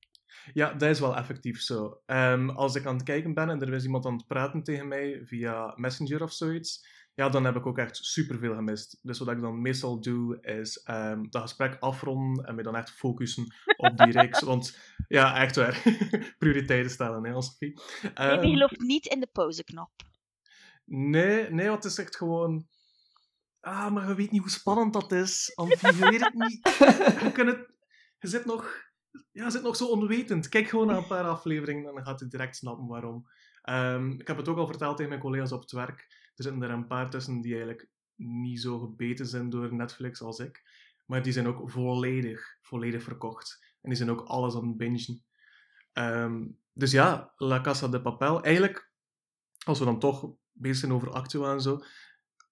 [0.53, 2.01] Ja, dat is wel effectief zo.
[2.05, 4.87] Ehm, als ik aan het kijken ben en er is iemand aan het praten tegen
[4.87, 8.99] mij via Messenger of zoiets, ja, dan heb ik ook echt superveel gemist.
[9.01, 12.91] Dus wat ik dan meestal doe, is ehm, dat gesprek afronden en me dan echt
[12.91, 14.41] focussen op die reeks.
[14.41, 15.81] Want ja, echt waar,
[16.39, 17.81] prioriteiten stellen, hè, Sophie.
[18.01, 19.91] Nee, Ehm, die gelooft niet in de pauzeknop.
[20.85, 22.67] Nee, nee, want het is echt gewoon...
[23.61, 25.51] Ah, maar je weet niet hoe spannend dat is.
[25.55, 26.67] Amfie, je weet het niet.
[27.23, 27.69] Je, kunt het...
[28.19, 28.87] je, zit nog...
[29.31, 30.49] Ja, je zit nog zo onwetend.
[30.49, 33.27] Kijk gewoon naar een paar afleveringen en dan gaat je direct snappen waarom.
[33.61, 35.99] Ehm, ik heb het ook al verteld tegen mijn collega's op het werk.
[36.35, 40.39] Er zitten er een paar tussen die eigenlijk niet zo gebeten zijn door Netflix als
[40.39, 40.63] ik.
[41.05, 43.65] Maar die zijn ook volledig, volledig verkocht.
[43.81, 45.23] En die zijn ook alles aan het bingen.
[45.93, 48.43] Ehm, dus ja, La Casa de Papel.
[48.43, 48.91] Eigenlijk,
[49.65, 51.83] als we dan toch bezig zijn over Actua en zo.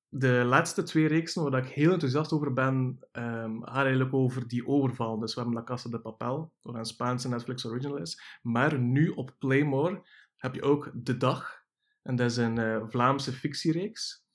[0.10, 5.20] De laatste twee reeksen waar ik heel enthousiast over ben, gaan eigenlijk over die overval.
[5.20, 8.22] Dus we hebben La Casa de Papel, wat een Spaanse Netflix original is.
[8.42, 10.04] Maar nu op Playmore
[10.38, 11.66] heb je ook De Dag.
[12.04, 14.26] En dat is een eh, Vlaamse fictiereeks.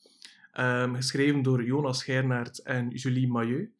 [0.52, 3.72] Ehm, geschreven door Jonas Schijnaert en Julie Mailleu.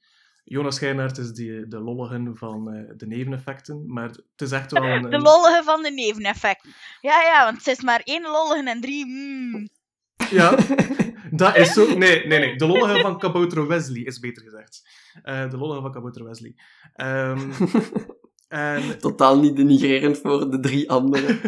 [0.45, 4.83] Jonas Schijnaert is die, de lolligen van eh, de neveneffecten, maar het is echt wel
[4.93, 5.11] een...
[5.11, 6.71] De lollige van de neveneffecten.
[7.01, 9.07] Ja, ja, want het is maar één lollige en drie...
[9.07, 9.69] mm.
[10.33, 10.59] Ja,
[11.31, 11.97] dat is zo.
[11.99, 12.57] Nee, nee, nee.
[12.63, 14.83] De lollige van Kabouter Wesley is beter gezegd.
[15.23, 16.55] Eh, de lollige van Kabouter Wesley.
[16.95, 17.51] Ehm,
[18.49, 18.99] en...
[18.99, 21.41] Totaal niet denigrerend voor de drie anderen.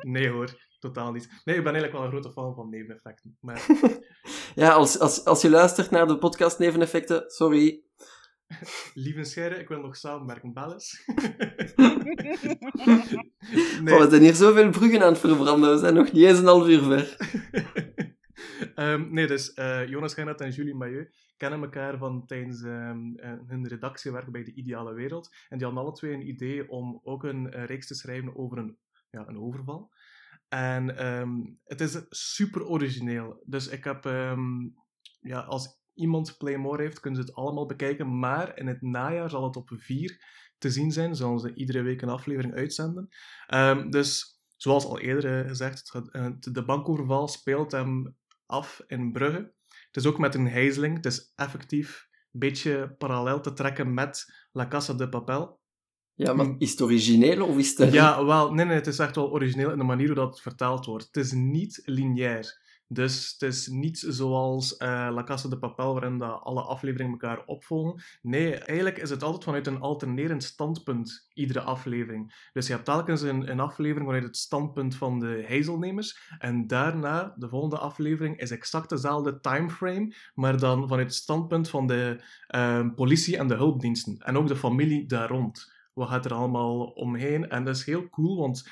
[0.00, 1.28] nee hoor, totaal niet.
[1.44, 3.36] Nee, ik ben eigenlijk wel een grote fan van neveneffecten.
[3.40, 3.66] Maar
[4.54, 7.83] Ja, als, als, als je luistert naar de podcast Neveneffecten, sorry.
[8.94, 10.52] Lieve Scherre, ik wil nog samenwerken.
[10.52, 11.04] Bel eens.
[13.84, 16.46] Oh, we zijn hier zoveel bruggen aan het verbranden, we zijn nog niet eens een
[16.46, 17.16] half uur ver.
[18.74, 23.32] Ehm, nee, dus eh, Jonas Schijnaert en Julie Mailleu kennen elkaar van tijdens ehm, eh,
[23.46, 25.34] hun redactiewerk bij De Ideale Wereld.
[25.48, 28.58] En die hadden alle twee een idee om ook een eh, reeks te schrijven over
[28.58, 28.78] een,
[29.10, 29.92] ja, een overval.
[30.48, 31.30] En ehm,
[31.64, 33.42] het is super origineel.
[33.46, 34.04] Dus ik heb,
[35.20, 38.18] ja, als iemand Playmore heeft, kunnen ze het allemaal bekijken.
[38.18, 40.24] Maar in het najaar zal het op vier
[40.58, 41.16] te zien zijn.
[41.16, 43.08] Zullen ze iedere week een aflevering uitzenden.
[43.46, 49.12] Ehm, dus, zoals al eerder eh, gezegd, het eh, de bankoverval speelt hem af in
[49.12, 49.52] Brugge.
[49.86, 50.96] Het is ook met een gijzeling.
[50.96, 55.62] Het is effectief een beetje parallel te trekken met La Casa de Papel.
[56.14, 57.92] Ja, maar is het origineel of is het...
[57.92, 60.86] Ja, wel, nee, nee, het is echt wel origineel in de manier hoe dat vertaald
[60.86, 61.06] wordt.
[61.06, 62.62] Het is niet lineair.
[62.88, 67.44] Dus het is niet zoals eh, La Casa de Papel, waarin dat alle afleveringen elkaar
[67.44, 68.02] opvolgen.
[68.22, 72.48] Nee, eigenlijk is het altijd vanuit een alternerend standpunt, iedere aflevering.
[72.52, 76.34] Dus je hebt telkens een, een aflevering vanuit het standpunt van de heizelnemers.
[76.38, 81.86] En daarna, de volgende aflevering, is exact dezelfde timeframe, maar dan vanuit het standpunt van
[81.86, 84.18] de eh, politie en de hulpdiensten.
[84.18, 87.48] En ook de familie daar rond wat gaat er allemaal omheen.
[87.48, 88.68] En dat is heel cool, want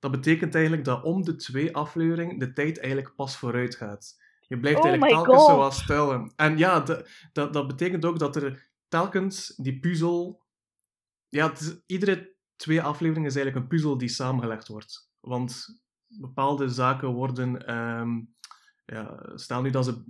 [0.00, 4.14] dat betekent eigenlijk dat om de twee afleveringen de tijd eigenlijk pas vooruit gaat.
[4.40, 5.50] Je blijft Oh eigenlijk telkens God.
[5.50, 6.32] zo wat stellen.
[6.36, 10.44] En ja, de- dat, dat betekent ook dat er telkens die puzzel...
[11.28, 15.10] Ja, is- iedere twee afleveringen is eigenlijk een puzzel die samengelegd wordt.
[15.20, 17.66] Want bepaalde zaken worden...
[17.66, 18.20] ehm,
[18.84, 20.04] ja, stel nu dat ze...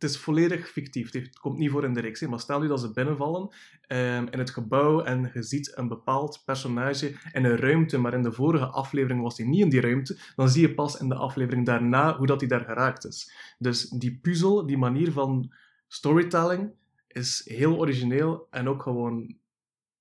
[0.00, 1.12] Het is volledig fictief.
[1.12, 2.20] Het komt niet voor in de reeks.
[2.20, 3.48] Maar stel nu dat ze binnenvallen
[3.86, 8.22] ehm, in het gebouw en je ziet een bepaald personage in een ruimte, maar in
[8.22, 11.14] de vorige aflevering was hij niet in die ruimte, dan zie je pas in de
[11.14, 13.32] aflevering daarna hoe dat hij daar geraakt is.
[13.58, 15.52] Dus die puzzel, die manier van
[15.88, 16.72] storytelling,
[17.08, 19.38] is heel origineel en ook gewoon...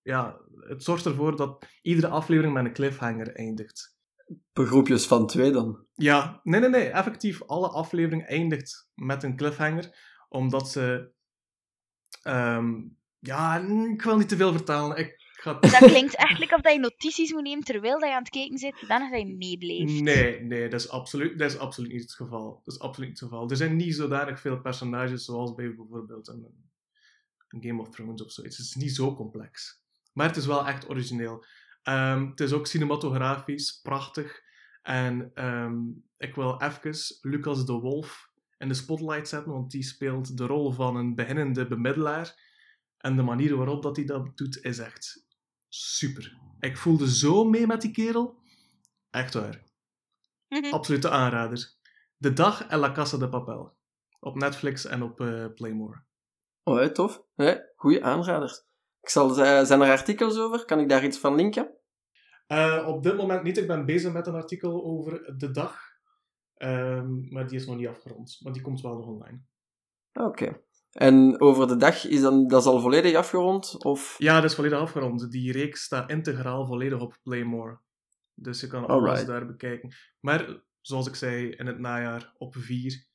[0.01, 3.98] Ja, het zorgt ervoor dat iedere aflevering met een cliffhanger eindigt.
[4.53, 5.85] Groepjes van twee dan.
[5.93, 6.89] Ja, nee, nee, nee.
[6.89, 9.97] Effectief, alle aflevering eindigt met een cliffhanger.
[10.29, 11.11] Omdat ze...
[12.23, 12.73] ehm,
[13.19, 13.57] ja,
[13.91, 14.97] ik wil niet te veel vertellen.
[14.97, 15.53] Ik ga...
[15.59, 18.57] Dat klinkt eigenlijk of dat je notities moet nemen terwijl dat je aan het kijken
[18.57, 20.01] zit, dan dat je meebleeft.
[20.01, 22.61] Nee, nee, dat is, absoluut, dat is absoluut niet het geval.
[22.65, 23.49] Dat is absoluut niet het geval.
[23.49, 26.47] Er zijn niet zodanig veel personages zoals bij bijvoorbeeld een,
[27.47, 28.57] een Game of Thrones of zoiets.
[28.57, 29.81] Het is niet zo complex.
[30.13, 31.45] Maar het is wel echt origineel.
[31.83, 34.41] Ehm, het is ook cinematografisch prachtig.
[34.81, 35.77] En ehm,
[36.17, 40.71] ik wil even Lucas de Wolf in de spotlight zetten, want die speelt de rol
[40.71, 42.47] van een beginnende bemiddelaar.
[42.97, 45.25] En de manier waarop dat hij dat doet, is echt
[45.67, 46.37] super.
[46.59, 48.37] Ik voelde zo mee met die kerel.
[49.09, 49.63] Echt waar.
[50.47, 50.73] Mhm.
[50.73, 51.73] Absolute aanrader.
[52.17, 53.77] De Dag en La Casa de Papel.
[54.19, 56.03] Op Netflix en op eh, Playmore.
[56.63, 57.23] Oh, tof.
[57.35, 57.55] Hè?
[57.75, 58.63] Goeie aanraders.
[59.01, 60.65] Ik zal, eh, zijn er artikels over?
[60.65, 61.77] Kan ik daar iets van linken?
[62.47, 63.57] Eh, op dit moment niet.
[63.57, 65.79] Ik ben bezig met een artikel over De Dag.
[66.53, 68.38] Ehm, maar die is nog niet afgerond.
[68.39, 69.41] Maar die komt wel nog online.
[70.13, 70.62] Oké.
[70.91, 73.83] En over de dag, is dan, dat is al volledig afgerond?
[73.83, 74.15] Of...
[74.17, 75.31] Ja, dat is volledig afgerond.
[75.31, 77.79] Die reeks staat integraal volledig op Playmore.
[78.33, 79.91] Dus je kan alles daar bekijken.
[80.19, 83.07] Maar, zoals ik zei, in het najaar op 4.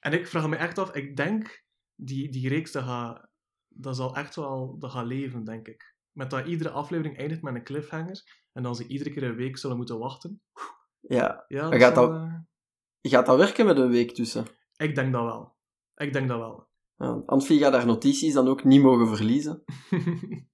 [0.00, 3.28] En ik vraag me echt af, ik denk, die, die reeks, dat, gaat,
[3.74, 5.94] dat zal echt wel dat gaat leven, denk ik.
[6.12, 8.42] Met dat iedere aflevering eindigt met een cliffhanger.
[8.52, 10.42] En dan ze iedere keer een week zullen moeten wachten.
[11.00, 11.44] Ja.
[11.48, 12.34] Ja, Maar gaat zal, dat- eh,
[13.10, 14.46] Gaat dat werken met een week tussen?
[14.76, 15.56] ik denk dat wel.
[15.96, 16.68] Ik denk dat wel.
[16.96, 19.64] Ja, Anfie gaat daar notities dan ook niet mogen verliezen.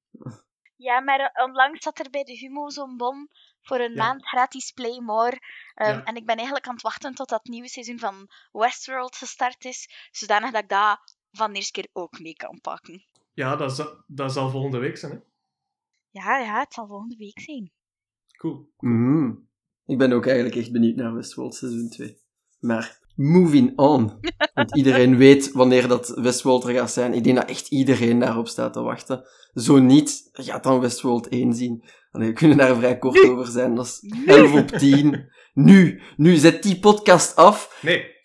[0.77, 3.29] Ja, maar eh, onlangs zat er bij de Humo zo'n bon
[3.61, 3.97] voor een Ja.
[4.07, 5.39] maand gratis Playmore.
[5.75, 6.05] Ehm, Ja.
[6.05, 10.09] En ik ben eigenlijk aan het wachten tot dat nieuwe seizoen van Westworld gestart is,
[10.11, 13.07] zodanig dat ik dat van de eerste keer ook mee kan pakken.
[13.33, 15.19] Ja, dat, dat zal volgende week zijn, hè?
[16.11, 17.73] Ja, ja, het zal volgende week zijn.
[18.37, 18.71] Cool.
[18.79, 19.33] Mhm.
[19.87, 22.19] Ik ben ook eigenlijk echt benieuwd naar Westworld seizoen 2.
[22.61, 24.21] Maar moving on.
[24.55, 27.14] Want iedereen weet wanneer dat Westworld er gaat zijn.
[27.14, 29.25] Ik denk dat echt iedereen daarop staat te wachten.
[29.55, 31.85] Zo niet, gaat dan Westworld 1 zien.
[32.11, 33.75] Allee, we kunnen daar vrij kort over zijn.
[33.75, 35.31] Dat is 11 op 10.
[35.55, 37.79] Nu, nu, zet die podcast af.
[37.83, 38.19] Nee.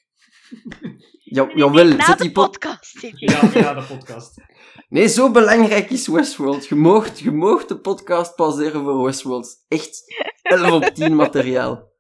[1.24, 2.52] Ja, Nee, nee, jawel, na zet die pod...
[2.52, 3.02] podcast.
[3.16, 4.42] Ja, ja, de podcast.
[4.90, 6.68] Nee, zo belangrijk is Westworld.
[6.68, 9.64] Je moogt, je de podcast pauzeren voor Westworld.
[9.68, 11.92] Echt 11 op 10 materiaal.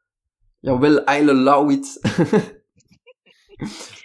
[0.60, 2.00] Jawel, I allow it.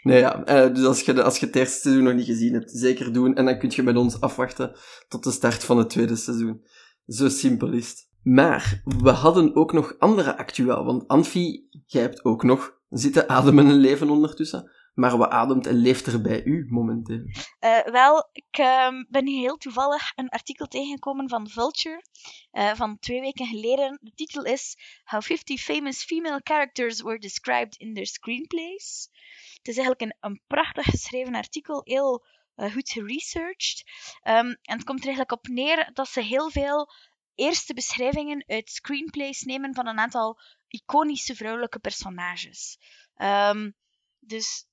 [0.03, 0.45] nee, ja.
[0.45, 3.35] eh, dus als je, als je het eerste seizoen nog niet gezien hebt, zeker doen.
[3.35, 4.73] En dan kun je met ons afwachten
[5.09, 6.65] tot de start van het tweede seizoen.
[7.07, 8.09] Zo simpel is het.
[8.23, 10.85] Maar, we hadden ook nog andere actua.
[10.85, 14.71] Want Anfie, jij hebt ook nog zitten ademen en leven ondertussen.
[14.95, 17.23] Maar wat ademt en leeft er bij u momenteel?
[17.59, 22.05] Eh, wel, ik ehm, ben heel toevallig een artikel tegengekomen van Vulture
[22.51, 23.99] eh, van twee weken geleden.
[24.03, 29.09] De titel is How 50 Famous Female Characters Were Described in Their Screenplays.
[29.57, 32.25] Het is eigenlijk een, een prachtig geschreven artikel, heel
[32.55, 33.83] eh, goed geresearched.
[34.23, 36.93] Ehm, en het komt er eigenlijk op neer dat ze heel veel
[37.35, 42.79] eerste beschrijvingen uit screenplays nemen van een aantal iconische vrouwelijke personages.
[43.15, 43.71] Ehm,
[44.19, 44.67] dus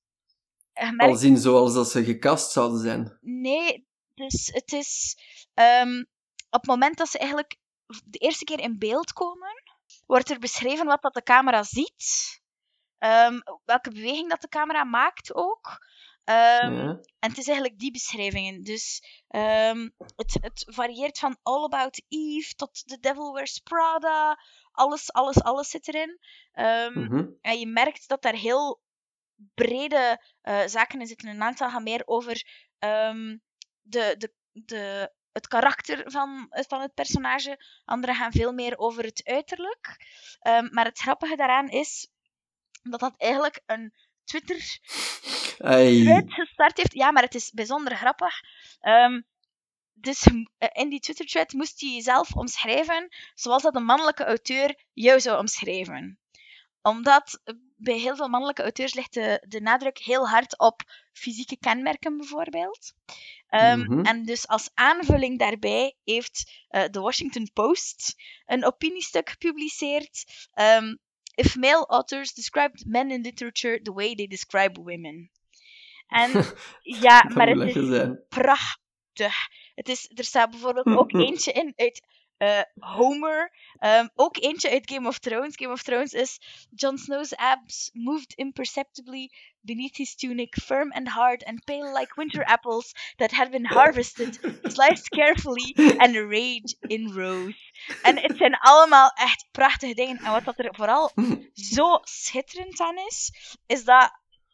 [0.79, 3.17] merkt Als in zoals dat ze gecast zouden zijn.
[3.21, 5.17] Nee, dus het is
[5.53, 5.99] ehm,
[6.49, 7.57] op het moment dat ze eigenlijk
[8.05, 9.63] de eerste keer in beeld komen,
[10.05, 12.41] wordt er beschreven wat dat de camera ziet,
[12.97, 15.85] ehm, welke beweging dat de camera maakt ook.
[16.23, 16.99] Ehm, ja.
[17.19, 18.63] En het is eigenlijk die beschrijvingen.
[18.63, 19.03] Dus
[20.15, 24.39] het, het varieert van All About Eve tot The Devil Wears Prada.
[24.71, 26.19] Alles, alles, alles zit erin.
[26.93, 27.25] Mhm.
[27.41, 28.81] en je merkt dat daar heel
[29.55, 31.29] brede eh, zaken in zitten.
[31.29, 32.45] Een aantal gaan meer over
[32.79, 33.37] ehm,
[33.81, 37.81] de, de, de, het karakter van, van het personage.
[37.85, 40.05] Andere gaan veel meer over het uiterlijk.
[40.39, 42.11] Ehm, maar het grappige daaraan is
[42.83, 44.79] dat dat eigenlijk een Twitter
[46.27, 46.93] gestart heeft.
[46.93, 48.33] Ja, maar het is bijzonder grappig.
[48.79, 49.21] Ehm,
[49.93, 55.19] dus eh, in die Twitter-thread moest je jezelf omschrijven zoals dat een mannelijke auteur jou
[55.19, 56.19] zou omschrijven.
[56.81, 57.41] Omdat
[57.77, 60.81] bij heel veel mannelijke auteurs ligt de, de nadruk heel hard op
[61.13, 62.93] fysieke kenmerken, bijvoorbeeld.
[63.49, 63.99] Ehm, Mhm.
[64.05, 70.23] En dus als aanvulling daarbij heeft eh, de Washington Post een opiniestuk gepubliceerd.
[70.53, 70.95] ehm,
[71.35, 75.31] If male authors described men in literature the way they describe women.
[76.07, 76.31] En
[77.05, 78.19] ja, maar het is zijn.
[78.29, 79.35] prachtig.
[79.75, 82.01] Het is, er staat bijvoorbeeld ook eentje in uit
[82.37, 83.51] eh, Homer.
[83.79, 85.55] Ehm, ook eentje uit Game of Thrones.
[85.55, 86.39] Game of Thrones is
[86.75, 89.31] Jon Snow's abs moved imperceptibly
[89.61, 94.39] beneath his tunic, firm and hard and pale like winter apples that had been harvested,
[94.63, 97.71] sliced carefully and arrayed in rows.
[98.03, 100.17] En het zijn allemaal echt prachtige dingen.
[100.17, 101.11] En wat dat er vooral
[101.53, 103.31] zo schitterend aan is,
[103.65, 104.11] is dat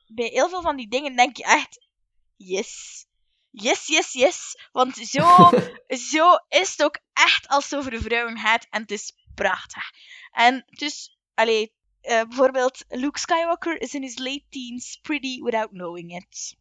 [0.08, 1.88] bij heel veel van die dingen denk je echt,
[2.36, 3.06] yes.
[3.54, 4.56] Yes, yes, yes.
[4.72, 5.50] Want zo,
[6.12, 8.68] zo is het ook echt als het over vrouwen gaat.
[8.70, 9.84] En het is prachtig.
[10.32, 16.16] En dus, allee, uh, bijvoorbeeld Luke Skywalker is in his late teens pretty without knowing
[16.16, 16.56] it.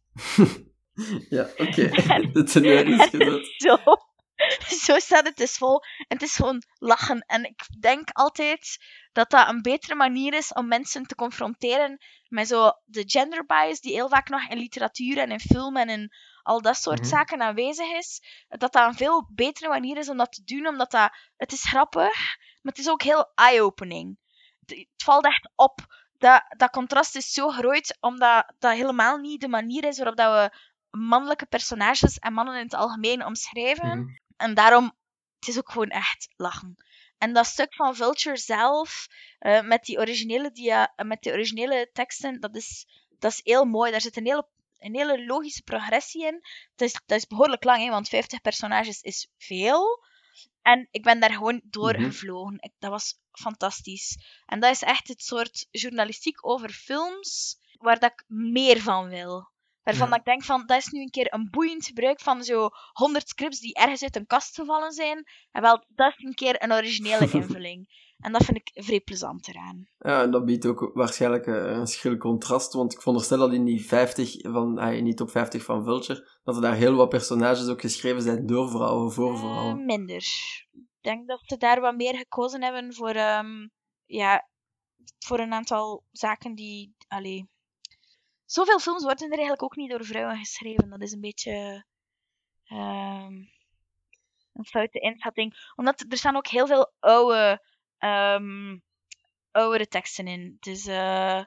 [1.29, 1.89] ja, oké.
[1.93, 2.43] Okay.
[2.43, 3.53] Teneur is gezet.
[3.57, 3.77] Zo,
[4.85, 5.81] zo staat het dus vol.
[5.81, 7.19] En het is gewoon lachen.
[7.27, 8.77] En ik denk altijd
[9.11, 13.79] dat dat een betere manier is om mensen te confronteren met zo de gender bias
[13.79, 16.11] die heel vaak nog in literatuur en in film en in
[16.43, 17.07] al dat soort mhm.
[17.07, 18.21] zaken aanwezig is.
[18.47, 21.63] Dat dat een veel betere manier is om dat te doen, omdat dat, het is
[21.63, 24.17] grappig, maar het is ook heel eye-opening.
[24.65, 25.79] Het, valt echt op.
[26.17, 30.33] Dat, dat contrast is zo groot, omdat dat helemaal niet de manier is waarop dat
[30.33, 30.57] we
[30.97, 33.99] mannelijke personages en mannen in het algemeen omschrijven.
[33.99, 34.07] Mhm.
[34.43, 34.85] En daarom,
[35.39, 36.75] het is ook gewoon echt lachen.
[37.17, 39.07] En dat stuk van Vulture zelf,
[39.39, 42.85] uh, met, die originele dia met die originele teksten, dat is,
[43.19, 43.91] dat is heel mooi.
[43.91, 46.41] Daar zit een hele, een hele logische progressie in.
[46.75, 50.05] Dat is, dat is behoorlijk lang, hè, want 50 personages is veel.
[50.61, 52.57] En ik ben daar gewoon door mhm.
[52.79, 54.17] dat was fantastisch.
[54.45, 59.51] En dat is echt het soort journalistiek over films waar dat ik meer van wil.
[59.83, 60.15] Waarvan ja.
[60.15, 63.59] ik denk van, dat is nu een keer een boeiend gebruik van zo 100 scripts
[63.59, 65.23] die ergens uit een kast gevallen zijn.
[65.51, 68.01] En wel, dat is een keer een originele invulling.
[68.23, 69.87] En dat vind ik vrij plezant eraan.
[69.97, 73.85] Ja, en dat biedt ook waarschijnlijk een schil contrast, want ik veronderstel dat in die
[73.85, 77.67] 50 van, ah, in die top 50 van Vulture, dat er daar heel wat personages
[77.67, 79.79] ook geschreven zijn door vrouwen, voor vrouwen.
[79.79, 80.25] Uh, minder.
[80.71, 83.71] Ik denk dat ze daar wat meer gekozen hebben voor, um,
[84.05, 84.47] ja,
[85.19, 87.49] voor een aantal zaken die, allee,
[88.53, 90.89] zoveel films worden er eigenlijk ook niet door vrouwen geschreven.
[90.89, 91.85] Dat is een beetje
[92.69, 93.51] um,
[94.53, 95.71] een foute inschatting.
[95.75, 97.61] Omdat er staan ook heel veel oude,
[97.99, 98.83] um,
[99.51, 100.57] oudere teksten in.
[100.59, 101.43] Dus uh,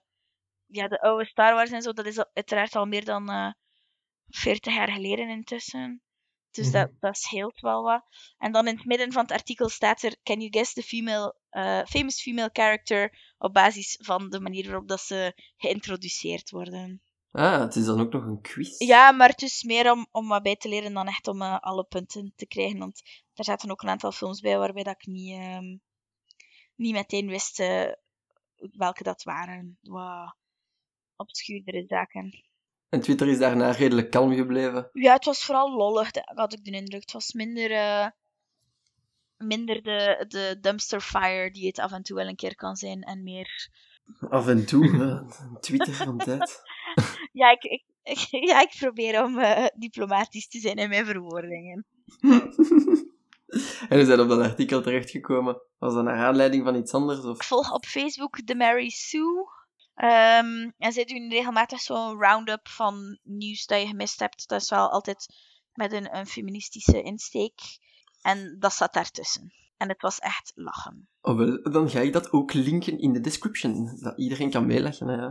[0.67, 3.53] ja, de oude Star Wars en zo, dat is uiteraard al meer dan uh, eh,
[4.29, 6.03] 40 jaar geleden intussen.
[6.51, 6.97] Dus dat, mhm.
[7.01, 8.05] dat scheelt wel wat.
[8.39, 11.37] En dan in het midden van het artikel staat er: Can you guess the female,
[11.51, 13.26] uh, famous female character?
[13.39, 17.03] Op basis van de manier waarop dat ze geïntroduceerd worden.
[17.31, 18.79] Ah, het is dan ook nog een quiz.
[18.79, 21.59] Ja, maar het is meer om, om wat bij te leren dan echt om uh,
[21.59, 22.79] alle punten te krijgen.
[22.79, 23.03] Want
[23.35, 25.81] er zaten ook een aantal films bij waarbij dat ik niet, um,
[26.75, 27.93] niet meteen wist uh,
[28.57, 29.79] welke dat waren.
[29.83, 30.37] Wat
[31.17, 32.45] obscuurdere zaken.
[32.89, 34.91] En Twitter is daarna redelijk kalm gebleven?
[34.93, 37.01] Ja, het was vooral lollig, had ik de indruk.
[37.01, 38.07] Het was minder, uh,
[39.39, 43.03] minder de, de dumpster fire die het af en toe wel een keer kan zijn.
[43.03, 43.71] En meer...
[44.29, 45.25] Af en toe?
[45.61, 46.63] Twitter van tijd.
[47.33, 47.85] ja, ik, ik,
[48.51, 51.87] ja, ik probeer om uh, diplomatisch te zijn in mijn verwoordingen.
[53.89, 55.61] en hoe zijn op dat artikel terechtgekomen?
[55.79, 57.25] Was dat naar aanleiding van iets anders?
[57.25, 57.37] Of?
[57.37, 59.55] Ik volg op Facebook de Mary Sue.
[59.95, 64.49] Um, en zij doen regelmatig zo'n round-up van nieuws dat je gemist hebt.
[64.49, 65.27] Dat is wel altijd
[65.73, 67.61] met een, een feministische insteek.
[68.27, 69.53] En dat zat daartussen.
[69.77, 71.09] En het was echt lachen.
[71.21, 73.99] Oh, wel, dan ga ik dat ook linken in de description.
[74.01, 75.09] Dat iedereen kan meelachen.
[75.09, 75.31] Hè.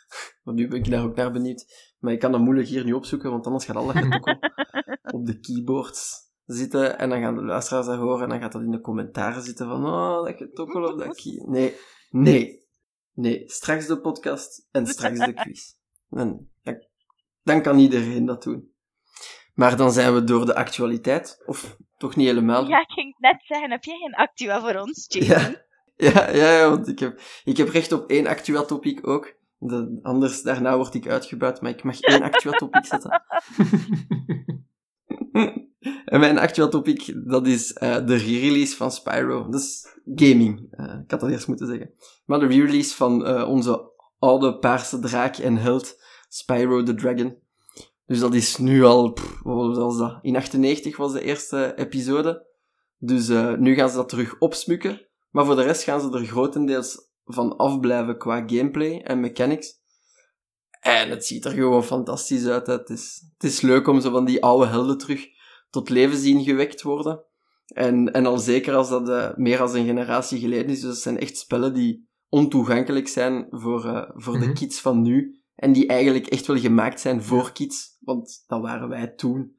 [0.44, 1.94] Want nu ben ik daar ook naar benieuwd.
[1.98, 4.50] Maar ik kan dat moeilijk hier nu opzoeken, want anders gaat alles ook op,
[5.14, 6.98] op de keyboards zitten.
[6.98, 9.66] En dan gaan de luisteraars dat horen en dan gaat dat in de commentaren zitten
[9.66, 11.42] van oh, dat je toch wel op dat key...
[11.46, 11.76] Nee,
[12.10, 12.66] nee,
[13.12, 13.50] nee.
[13.50, 15.72] Straks de podcast en straks de quiz.
[16.10, 16.86] En dan,
[17.42, 18.74] dan kan iedereen dat doen.
[19.56, 22.68] Maar dan zijn we door de actualiteit, of toch niet helemaal?
[22.68, 25.06] Ja, ik ging net zeggen, heb jij geen actua voor ons,
[25.96, 29.34] Ja, ja, ja, want ik heb, ik heb recht op één actua topic ook.
[29.58, 33.22] De, anders, daarna word ik uitgebuit, maar ik mag één actueel topic zetten.
[36.04, 39.48] en mijn actueel topic, dat is uh, de re-release van Spyro.
[39.48, 40.68] Dat is gaming.
[40.70, 41.90] Uh, ik had dat eerst moeten zeggen.
[42.24, 47.44] Maar de re-release van uh, onze oude paarse draak en held, Spyro the Dragon.
[48.06, 50.18] Dus dat is nu al, pff, wat was dat?
[50.22, 52.46] In 98 was de eerste episode.
[52.98, 53.28] Dus
[53.58, 55.08] nu gaan ze dat terug opsmukken.
[55.30, 59.80] Maar voor de rest gaan ze er grotendeels van afblijven qua gameplay en mechanics.
[60.80, 62.66] En het ziet er gewoon fantastisch uit.
[62.66, 65.26] Het is, het is leuk om zo van die oude helden terug
[65.70, 67.24] tot leven zien gewekt worden.
[67.66, 70.80] En, en al zeker als dat uh, meer dan een generatie geleden is.
[70.80, 74.54] Dus het zijn echt spellen die ontoegankelijk zijn voor, uh, voor de mhm.
[74.54, 75.40] kids van nu.
[75.54, 77.95] En die eigenlijk echt wel gemaakt zijn voor kids.
[78.06, 79.56] Want dat waren wij toen.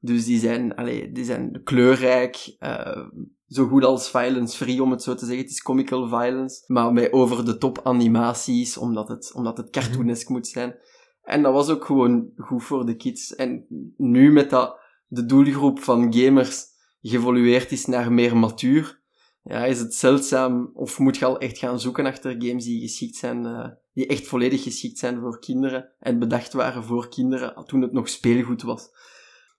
[0.00, 3.08] Dus die zijn, allee, die zijn kleurrijk, uh,
[3.46, 5.42] zo goed als violence-free, om het zo te zeggen.
[5.44, 9.84] Het is comical violence, maar met over-de-top animaties, omdat het, omdat het mhm.
[9.84, 10.76] cartoonesk moet zijn.
[11.22, 13.34] En dat was ook gewoon goed voor de kids.
[13.34, 16.66] En nu met dat de doelgroep van gamers
[17.00, 19.02] geëvolueerd is naar meer matuur,
[19.42, 23.16] ja, is het zeldzaam, of moet je al echt gaan zoeken achter games die geschikt
[23.16, 23.68] zijn, uh,
[23.98, 28.08] die echt volledig geschikt zijn voor kinderen en bedacht waren voor kinderen, toen het nog
[28.08, 28.90] speelgoed was.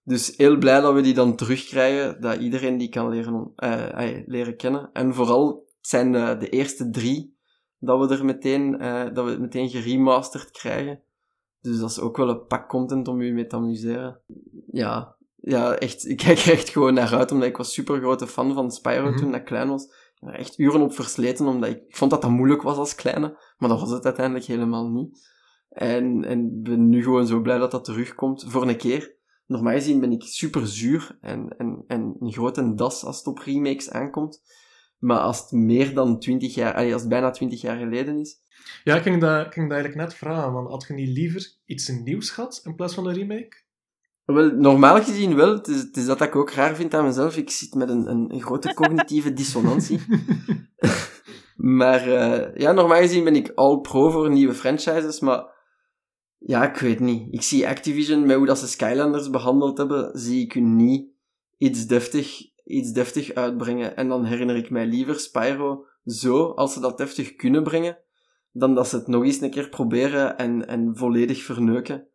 [0.04, 4.56] Dus heel blij dat we die dan terugkrijgen, dat iedereen die kan leren, uh, leren
[4.56, 4.90] kennen.
[4.94, 7.38] En vooral, het zijn de, de eerste drie
[7.80, 11.02] dat we er meteen, uh, dat we het meteen geremasterd krijgen.
[11.62, 14.20] Dus dat is ook wel een pak content om u mee te amuseren.
[14.72, 18.28] Ja, ja, echt, ik kijk er echt gewoon naar uit, omdat ik was super grote
[18.28, 19.18] fan van Spyro mm -hmm.
[19.18, 20.09] toen ik klein was.
[20.22, 23.80] Echt uren op versleten, omdat ik, vond dat dat moeilijk was als kleine, maar dat
[23.80, 25.30] was het uiteindelijk helemaal niet.
[25.70, 29.18] En, en ben nu gewoon zo blij dat dat terugkomt, voor een keer.
[29.46, 33.38] Normaal gezien ben ik super zuur en, en, en een grote das als het op
[33.38, 34.42] remakes aankomt.
[34.98, 38.38] Maar als het meer dan 20 jaar, als het bijna 20 jaar geleden is.
[38.84, 40.54] Ja, ik ging dat, ik ging dat eigenlijk net vragen.
[40.54, 43.68] Want had je niet liever iets nieuws gehad in plaats van een remake?
[44.34, 45.54] Wel, normaal gezien wel.
[45.54, 47.38] Het is, het is dat ik ook raar vind aan mezelf.
[47.38, 50.02] Ik zit met een, een, grote cognitieve dissonantie.
[51.80, 55.20] maar uh, ja, normaal gezien ben ik all pro voor nieuwe franchises.
[55.20, 55.46] Maar
[56.38, 57.34] ja, ik weet niet.
[57.34, 61.10] Ik zie Activision, met hoe dat ze Skylanders behandeld hebben, zie ik hun niet
[61.58, 63.96] iets deftig iets deftig uitbrengen.
[63.96, 67.98] En dan herinner ik mij liever Spyro zo, als ze dat deftig kunnen brengen,
[68.52, 72.08] dan dat ze het nog eens een keer proberen en, en volledig verneuken.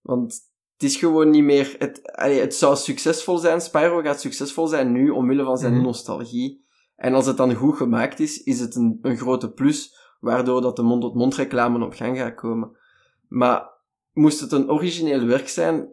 [0.00, 0.49] Want
[0.80, 1.74] het is gewoon niet meer...
[1.78, 5.82] Het, allee, het zou succesvol zijn, Spyro gaat succesvol zijn nu, omwille van zijn mm
[5.82, 6.64] nostalgie.
[6.96, 10.76] En als het dan goed gemaakt is, is het een, een grote plus, waardoor dat
[10.76, 12.76] de mond-tot-mond reclame op gang gaat komen.
[13.28, 13.70] Maar
[14.12, 15.88] moest het een origineel werk zijn,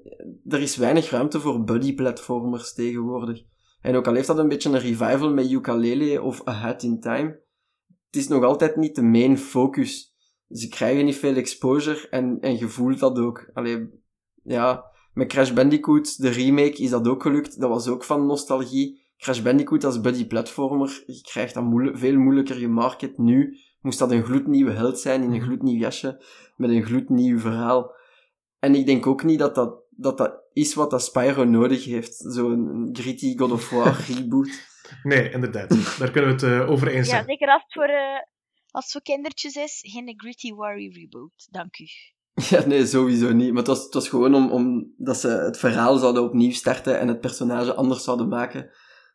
[0.47, 3.43] er is weinig ruimte voor buddy-platformers tegenwoordig.
[3.81, 6.99] En ook al heeft dat een beetje een revival met Ukulele of A Hat in
[6.99, 7.41] Time,
[8.05, 10.15] het is nog altijd niet de main focus.
[10.49, 13.49] Ze krijgen niet veel exposure en, en je voelt dat ook.
[13.53, 14.05] Allee,
[14.47, 17.59] ja, met Crash Bandicoot, de remake, is dat ook gelukt.
[17.59, 19.05] Dat was ook van nostalgie.
[19.17, 23.57] Crash Bandicoot als buddy platformer, je krijgt dat moeilijk, veel moeilijker gemarket nu.
[23.81, 26.23] Moest dat een gloednieuwe held zijn in een gloednieuw jasje,
[26.55, 27.95] met een gloednieuw verhaal.
[28.59, 32.15] En ik denk ook niet dat dat, dat, dat is wat dat Spyro nodig heeft.
[32.15, 34.67] Zo'n gritty God of War reboot.
[35.03, 35.69] Nee, inderdaad.
[35.99, 37.21] Daar kunnen we het uh, over eens zijn.
[37.21, 38.19] Ja, zeker als het voor, uh,
[38.71, 39.79] als het voor kindertjes is.
[39.81, 41.47] Geen gritty worry reboot.
[41.51, 41.85] Dank u.
[42.49, 43.49] Ja, nee, sowieso niet.
[43.49, 46.99] Maar het was, het was gewoon om, om dat ze het verhaal zouden opnieuw starten
[46.99, 48.69] en het personage anders zouden maken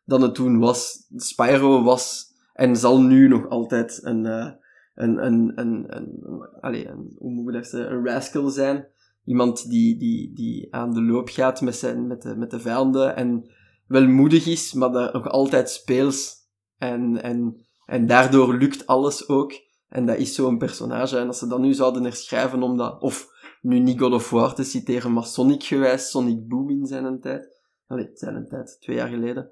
[0.05, 1.07] dan het toen was.
[1.15, 4.51] Spyro was en zal nu nog altijd een, uh,
[4.95, 8.87] een, een, een, een, allez, een, hoe moet ik dat zeggen, een rascal zijn
[9.25, 13.15] iemand die, die, die aan de loop gaat met, zijn, met, de, met de vijanden
[13.15, 13.51] en
[13.87, 16.35] wel moedig is, maar daar nog altijd speels.
[16.77, 19.53] En, en, en daardoor lukt alles ook.
[19.93, 21.17] En dat is zo'n personage.
[21.17, 23.27] En als ze dat nu zouden herschrijven om dat, of
[23.61, 27.61] nu niet God of War te citeren, maar Sonic gewijs, Sonic Boom in zijn tijd.
[27.87, 29.51] Allee, zijn tijd, twee jaar geleden.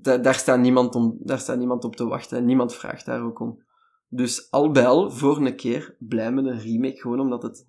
[0.00, 3.22] Da daar, staat niemand om, daar staat niemand op te wachten en niemand vraagt daar
[3.22, 3.62] ook om.
[4.08, 7.66] Dus al bij al, voor een keer, blij met een remake, gewoon omdat het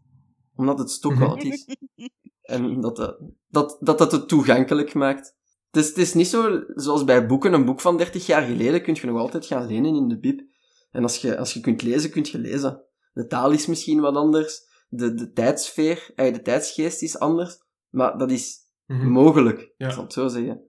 [0.56, 1.68] omdat het stokhout is.
[2.42, 5.36] en dat, dat, dat, dat, dat het toegankelijk maakt.
[5.72, 8.82] Het is, het is niet zo, zoals bij boeken, een boek van 30 jaar geleden
[8.82, 10.48] kun je nog altijd gaan lenen in de bib.
[10.92, 12.82] En als je, als je kunt lezen, kun je lezen.
[13.14, 14.68] De taal is misschien wat anders.
[14.90, 17.58] De, de tijdsfeer, eh, de tijdsgeest is anders.
[17.90, 19.10] Maar dat is mhm.
[19.10, 19.90] mogelijk, ja.
[19.90, 20.62] zal het zo zeggen.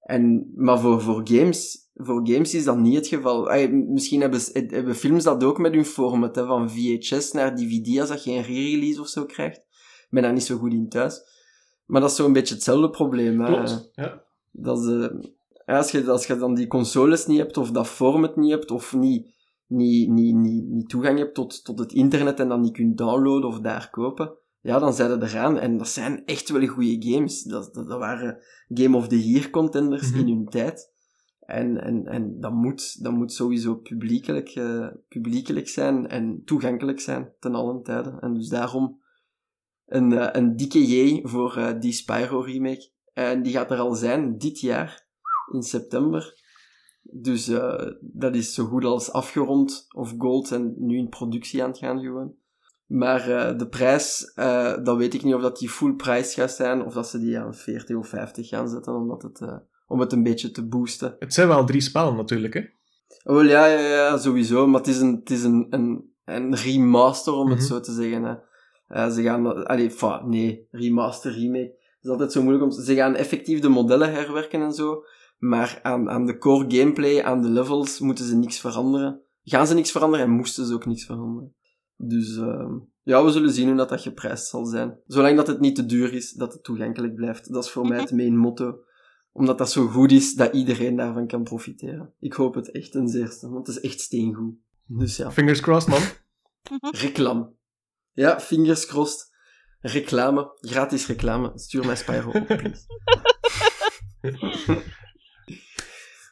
[0.00, 3.68] En, maar voor, voor games voor games is dat niet het geval.
[3.70, 8.08] misschien hebben, hebben films dat ook met hun format, hè, van VHS naar DVD, als
[8.08, 9.58] dat je een re-release of zo krijgt.
[9.58, 11.22] Ik ben daar niet zo goed in thuis.
[11.86, 13.40] Maar dat is zo'n beetje hetzelfde probleem.
[13.40, 13.50] Hè.
[13.92, 14.24] ja.
[14.50, 15.08] Dat is,
[15.66, 18.94] als, je, als je dan die consoles niet hebt, of dat format niet hebt, of
[18.94, 19.34] niet,
[19.70, 23.48] niet, niet, niet, niet toegang hebt tot, tot het internet en dan niet kunt downloaden
[23.48, 25.58] of daar kopen, ja, dan zijn ze eraan.
[25.58, 27.42] En dat zijn echt wel goede games.
[27.42, 30.18] Dat, dat, dat waren Game of the Year contenders mhm.
[30.18, 30.92] in hun tijd.
[31.40, 37.32] En, en, en dat, moet, dat moet sowieso publiekelijk, uh, publiekelijk zijn en toegankelijk zijn
[37.38, 38.16] ten allen tijde.
[38.20, 39.00] En dus daarom
[39.86, 42.90] een, uh, een dikke J voor uh, die Spyro remake.
[43.12, 45.08] En die gaat er al zijn dit jaar,
[45.52, 46.39] in september.
[47.12, 47.44] Dus
[48.00, 52.00] dat is zo goed als afgerond, of gold, en nu in productie aan het gaan
[52.00, 52.34] gewoon.
[52.86, 54.32] Maar de prijs,
[54.82, 57.38] dat weet ik niet of dat die full prijs gaat zijn, of dat ze die
[57.38, 59.40] aan 40 of 50 gaan zetten, omdat het
[59.90, 61.16] om het een beetje te boosten.
[61.18, 62.62] Het zijn wel drie spellen natuurlijk, hè?
[63.24, 64.66] Oh, ja, ja, ja, sowieso.
[64.66, 67.66] Maar het is een, het is een, een, een remaster, om het mhm.
[67.66, 68.22] zo te zeggen.
[68.22, 68.34] Hè.
[68.88, 69.66] Uh, ze gaan...
[69.66, 71.74] Allee, fa, nee, remaster, remake.
[71.74, 72.70] Het is altijd zo moeilijk om...
[72.70, 75.04] Ze gaan effectief de modellen herwerken en zo.
[75.40, 79.20] Maar aan, aan de core gameplay, aan de levels, moeten ze niks veranderen.
[79.42, 81.54] Gaan ze niks veranderen en moesten ze ook niks veranderen.
[81.96, 82.72] Dus uh,
[83.02, 84.98] ja, we zullen zien hoe dat, dat geprijsd zal zijn.
[85.06, 87.52] Zolang dat het niet te duur is, dat het toegankelijk blijft.
[87.52, 88.78] Dat is voor mij het main motto
[89.32, 92.14] omdat dat zo goed is dat iedereen daarvan kan profiteren.
[92.20, 94.54] Ik hoop het echt ten zeerste, want het is echt steengoed.
[94.86, 95.30] Dus ja.
[95.30, 96.02] Fingers crossed, man.
[97.02, 97.56] Reclam.
[98.12, 99.28] Ja, fingers crossed.
[99.80, 101.52] Reclame, gratis reclame.
[101.54, 102.84] Stuur mij Spyro op, please.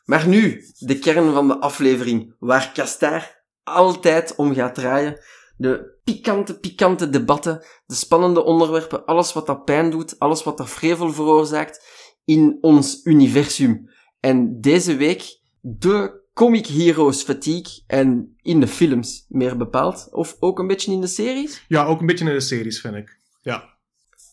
[0.09, 5.21] maar nu, de kern van de aflevering, waar Kastaar altijd om gaat draaien.
[5.57, 10.71] De pikante, pikante debatten, de spannende onderwerpen, alles wat dat pijn doet, alles wat dat
[10.71, 11.87] vrevel veroorzaakt
[12.25, 13.91] in ons universum.
[14.21, 20.09] En deze week de comic heroes fatigue en in de films meer bepaald.
[20.11, 21.65] Of ook een beetje in de series.
[21.69, 23.19] Ja, ook een beetje in de series, vind ik.
[23.41, 23.79] Ja.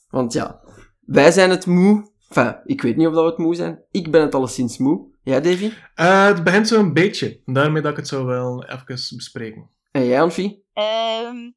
[0.10, 0.62] Want ja,
[1.00, 2.14] wij zijn het moe.
[2.28, 3.84] Enfin, ik weet niet of dat we het moe zijn.
[3.92, 5.14] Ik ben het alleszins moe.
[5.26, 5.72] Ja, Davy?
[5.96, 7.42] Uh, het begint zo een beetje.
[7.46, 9.70] Daarmee dat ik het zo wel even bespreken.
[9.92, 10.66] En jij, Anfie?
[10.74, 11.56] Um,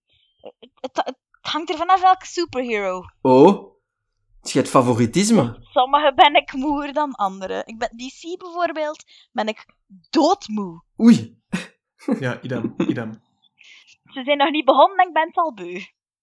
[0.81, 3.03] het, het, hangt er vanaf welke superhero.
[3.21, 3.75] Oh,
[4.39, 5.57] het is het favoritisme.
[5.61, 7.63] Sommige ben ik moer dan andere.
[7.65, 9.67] Ik ben, DC bijvoorbeeld, ben ik
[10.11, 10.83] doodmoe.
[11.01, 11.43] Oei.
[12.21, 13.23] ja, idem, idem.
[14.05, 15.81] Ze zijn nog niet begonnen en ik ben het al beu.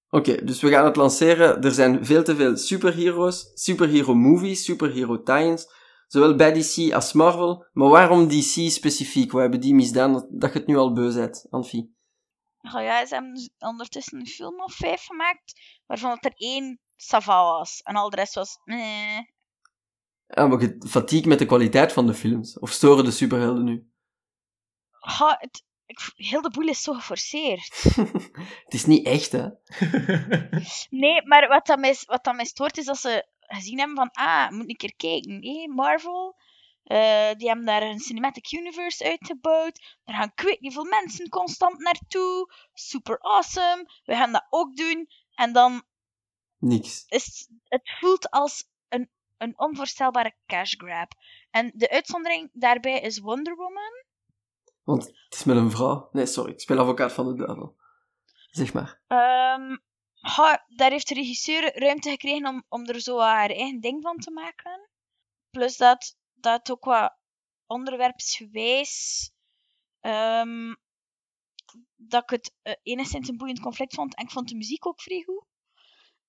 [0.09, 1.63] Oké, dus we gaan het lanceren.
[1.63, 5.67] Er zijn veel te veel superheroes, superhero movies, superhero tie-ins,
[6.15, 7.65] zowel bij DC als Marvel.
[7.73, 9.31] Maar waarom DC specifiek?
[9.31, 11.95] Wat hebben die misdaan dat, dat je het nu al beu bent, Anfie?
[12.61, 17.43] Oh ja, ze hebben ondertussen een film of vijf gemaakt, waarvan het er één sava
[17.43, 17.81] was.
[17.81, 18.57] En al de rest was...
[18.63, 19.19] Eh.
[20.27, 22.59] Ja, maar je fatigue met de kwaliteit van de films.
[22.59, 23.89] Of storen de superhelden nu?
[24.89, 27.83] Ha, het, ik, heel de boel is zo geforceerd.
[28.65, 29.47] het is niet echt, hè?
[31.03, 34.09] nee, maar wat dat, mij, wat dat mij stoort is dat ze gezien hebben van...
[34.11, 35.43] Ah, moet een keer kijken.
[35.45, 36.35] Hey, Marvel...
[36.85, 39.97] Uh, die hebben daar een cinematic universe uitgebouwd.
[40.03, 42.53] Daar gaan ik weet niet veel mensen constant naartoe.
[42.73, 43.89] Super awesome.
[44.03, 45.07] We gaan dat ook doen.
[45.35, 45.83] En dan
[46.57, 47.03] niks.
[47.07, 51.13] Is, het voelt als een, een onvoorstelbare cash grab.
[51.51, 54.03] En de uitzondering daarbij is Wonder Woman.
[54.83, 56.09] Want het is met een vrouw.
[56.11, 57.75] Nee, sorry, ik speel advocaat van de duivel.
[58.51, 59.01] Zeg maar.
[59.07, 59.83] Um,
[60.25, 64.31] ha, daar heeft de regisseur ruimte gekregen om, er zo haar eigen ding van te
[64.31, 64.89] maken.
[65.49, 67.17] Plus dat dat ook wat
[67.65, 69.31] onderwerpsgewijs.
[70.01, 70.77] Um,
[71.95, 74.15] dat ik het uh, enigszins een boeiend conflict vond.
[74.15, 75.45] En ik vond de muziek ook vrij goed.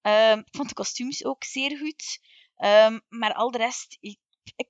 [0.02, 2.20] Um, ik vond de kostuums ook zeer goed.
[2.56, 4.18] Um, maar al de rest, ik,
[4.56, 4.68] ik,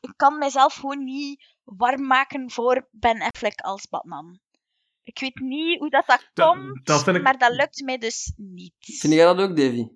[0.00, 4.40] ik, kan mijzelf gewoon niet warm maken voor Ben Affleck als Batman.
[5.04, 7.22] Ik weet niet hoe dat, dat, komt, dat ik...
[7.22, 8.74] maar dat lukt mij dus niet.
[8.78, 9.86] Vind jij dat ook, Davy?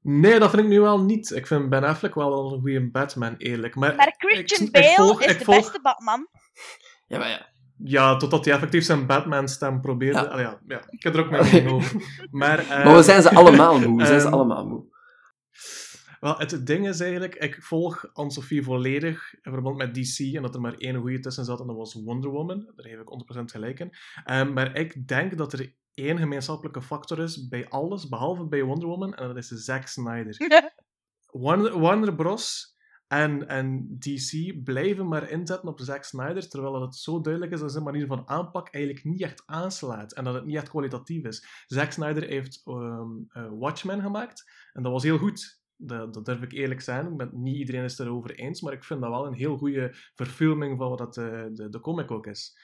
[0.00, 1.30] Nee, dat vind ik nu wel niet.
[1.30, 3.74] Ik vind Ben Affleck wel een goede Batman, eerlijk.
[3.74, 6.28] Maar, maar Christian Bale is de beste Batman.
[7.06, 7.48] Ja, maar ja.
[7.84, 10.18] Ja, totdat hij effectief zijn Batman-stem probeerde.
[10.18, 10.40] Ja.
[10.40, 12.26] ja, ja, ik heb er ook mee over.
[12.30, 13.98] Maar, uh, maar we zijn ze allemaal moe.
[14.00, 14.84] We zijn ze ehm, allemaal moe.
[16.20, 20.54] Wel, het ding is eigenlijk, ik volg Anne-Sophie volledig in verband met DC en dat
[20.54, 22.72] er maar één goede tussen zat en dat was Wonder Woman.
[22.76, 23.92] Daar geef ik 100% gelijk in.
[24.30, 28.88] Um, maar ik denk dat er één gemeenschappelijke factor is bij alles, behalve bij Wonder
[28.88, 30.36] Woman, en dat is Zack Snyder.
[31.26, 32.76] Warner, Warner Bros.
[33.08, 37.72] En, en DC blijven maar inzetten op Zack Snyder, terwijl het zo duidelijk is dat
[37.72, 41.64] zijn manier van aanpak eigenlijk niet echt aanslaat en dat het niet echt kwalitatief is.
[41.66, 45.57] Zack Snyder heeft um, uh, Watchmen gemaakt en dat was heel goed.
[45.80, 47.30] Dat, dat durf ik eerlijk zijn.
[47.32, 50.78] Niet iedereen is het erover eens, maar ik vind dat wel een heel goede verfilming
[50.78, 52.58] van wat dat de, eh, de, de comic ook is.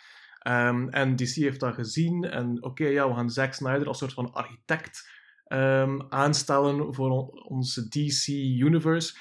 [0.48, 4.12] Um, en DC heeft dat gezien en oké, ja, we gaan Zack Snyder als soort
[4.12, 5.10] van architect
[5.48, 8.26] um, aanstellen voor onze DC
[8.58, 9.18] Universe.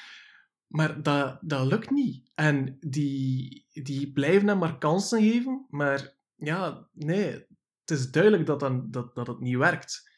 [0.67, 2.31] Maar dat, dat lukt niet.
[2.35, 5.65] En die, die blijven hem maar kansen geven.
[5.69, 7.31] Maar ja, nee,
[7.79, 10.11] het is duidelijk dat, dan, dat, dat het niet werkt.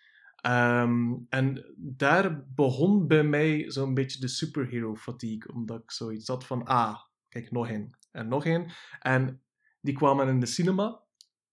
[0.47, 5.53] Um, en daar begon bij mij zo'n beetje de superhero fatigue.
[5.53, 6.97] Omdat ik zoiets had van, ah,
[7.29, 7.97] kijk, nog één.
[8.11, 8.71] En nog één.
[8.99, 9.41] En
[9.81, 11.03] die kwamen in de cinema.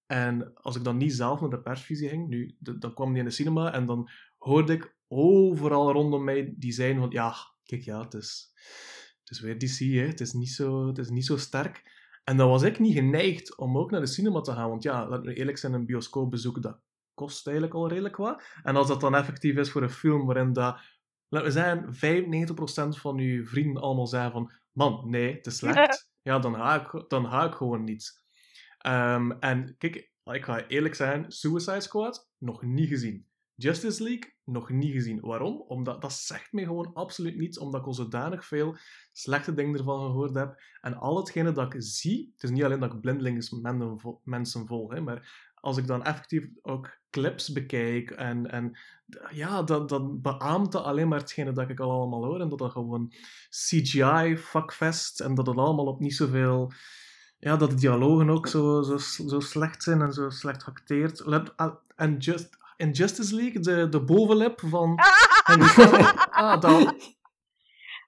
[0.07, 3.25] En als ik dan niet zelf naar de persvisie ging, nu, dan kwam die in
[3.25, 7.35] de cinema en dan hoorde ik overal rondom mij die zeiden van, ja,
[7.65, 8.53] kijk, ja, het is,
[9.21, 10.07] het is weer DC, hè.
[10.07, 11.83] Het, is niet zo, het is niet zo sterk.
[12.25, 14.69] En dan was ik niet geneigd om ook naar de cinema te gaan.
[14.69, 16.81] Want ja, laten we eerlijk zijn, een bioscoopbezoek, dat
[17.15, 18.43] kost eigenlijk al redelijk wat.
[18.63, 20.81] En als dat dan effectief is voor een film waarin dat,
[21.29, 26.11] laten we zeggen, 95% van uw vrienden allemaal zeggen van, man, nee, het is slecht.
[26.23, 28.23] Ja, dan ga ik, dan ga ik gewoon niet.
[28.87, 33.27] Um, en kijk, ik ga eerlijk zijn, Suicide Squad, nog niet gezien.
[33.55, 35.21] Justice League nog niet gezien.
[35.21, 35.61] Waarom?
[35.61, 38.77] Omdat dat zegt me gewoon absoluut niets, omdat ik al zodanig veel
[39.13, 40.63] slechte dingen ervan gehoord heb.
[40.81, 43.51] En al hetgene dat ik zie, het is niet alleen dat ik blindelings
[44.25, 48.79] mensen volg, hè, maar als ik dan effectief ook clips bekijk en, en
[49.31, 52.41] ja, dat, dat beaamt alleen maar hetgene dat ik al allemaal hoor.
[52.41, 53.13] En dat dat gewoon
[53.49, 56.73] CGI, fuckfest en dat het allemaal op niet zoveel
[57.39, 61.25] ja, dat de dialogen ook zo, zo, zo slecht zijn en zo slecht geacteerd.
[61.97, 64.99] En just, in Justice League, de, de bovenlip van,
[66.31, 67.01] ah, dan,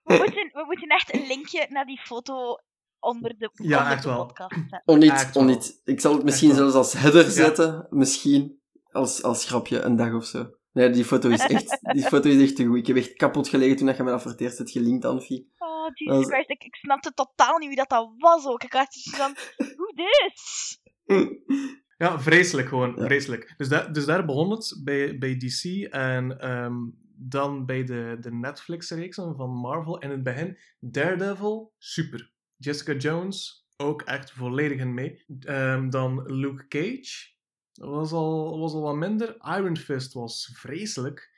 [0.04, 2.58] We moeten, we moeten echt een linkje naar die foto
[3.04, 4.26] onder de, Ja, onder echt de wel.
[4.26, 4.82] podcast zetten.
[4.84, 5.42] Wel.
[5.42, 5.80] onniet.
[5.84, 7.30] Ik zal het misschien Echt zelfs als header Ja.
[7.30, 7.86] zetten.
[7.90, 8.62] Misschien.
[8.90, 10.50] Als, als grapje, een dag of zo.
[10.72, 12.76] Nee, die foto is echt, die foto is echt te goed.
[12.78, 15.04] Ik heb echt kapot gelegen toen dat je me dat voor het eerst hebt gelinkt,
[15.04, 15.52] Anfie.
[15.58, 18.62] Oh, Jesus Christ, ik, ik snapte totaal niet wie dat, dat was ook.
[18.62, 19.34] Ik had zoiets van,
[19.76, 21.32] hoe dit?
[21.96, 23.04] Ja, vreselijk gewoon, Ja.
[23.04, 23.54] vreselijk.
[23.56, 26.74] Dus, da- dus daar begon het bij, bij DC en ehm,
[27.16, 29.98] dan bij de, de Netflix-reeksen van Marvel.
[29.98, 32.32] In het begin Daredevil, super.
[32.64, 35.24] Jessica Jones, ook echt volledig in mee.
[35.40, 37.32] Ehm, dan Luke Cage,
[37.72, 39.36] dat was al, was al wat minder.
[39.56, 41.32] Iron Fist was vreselijk.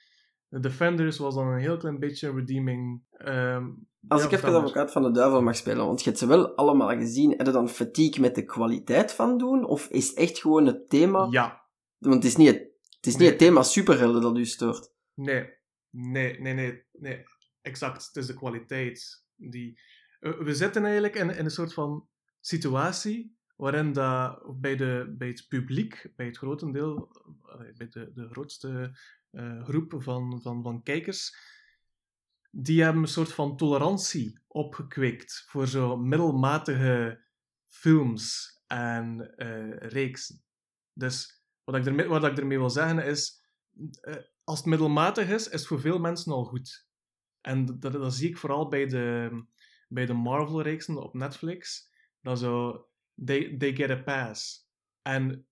[0.49, 3.03] The Defenders was dan een heel klein beetje een redeeming.
[3.11, 3.66] ehm,
[4.09, 6.27] Als ja, ik even de advocaat van de duivel mag spelen, want je hebt ze
[6.27, 9.64] wel allemaal gezien, heb je dan fatigue met de kwaliteit van doen?
[9.64, 11.27] Of is het echt gewoon het thema?
[11.31, 11.64] Ja,
[11.99, 12.59] Want het is niet het,
[12.97, 13.29] het, is niet Nee.
[13.29, 14.93] het thema superhelden dat u stoort.
[15.14, 15.51] Nee,
[15.91, 17.24] nee, nee, nee, nee.
[17.62, 19.24] Exact, het is de kwaliteit.
[19.37, 19.81] Die...
[20.27, 22.09] Eh, We zitten eigenlijk in, een soort van
[22.41, 27.11] situatie waarin dat bij, de, bij het publiek, bij het grotendeel,
[27.77, 28.99] bij de, de grootste
[29.31, 31.37] eh, groep van, van, van kijkers,
[32.51, 37.24] die hebben een soort van tolerantie opgekweekt voor zo middelmatige
[37.68, 40.45] films en eh, reeksen.
[40.93, 43.45] Dus wat ik, ermee, wat ik ermee wil zeggen is,
[44.45, 46.87] als het middelmatig is, is het voor veel mensen al goed.
[47.41, 49.31] En dat zie ik vooral bij de,
[49.87, 51.91] bij de Marvel-reeksen op Netflix.
[52.20, 52.87] Dat zo,
[53.24, 54.68] they, they get a pass.
[55.03, 55.47] En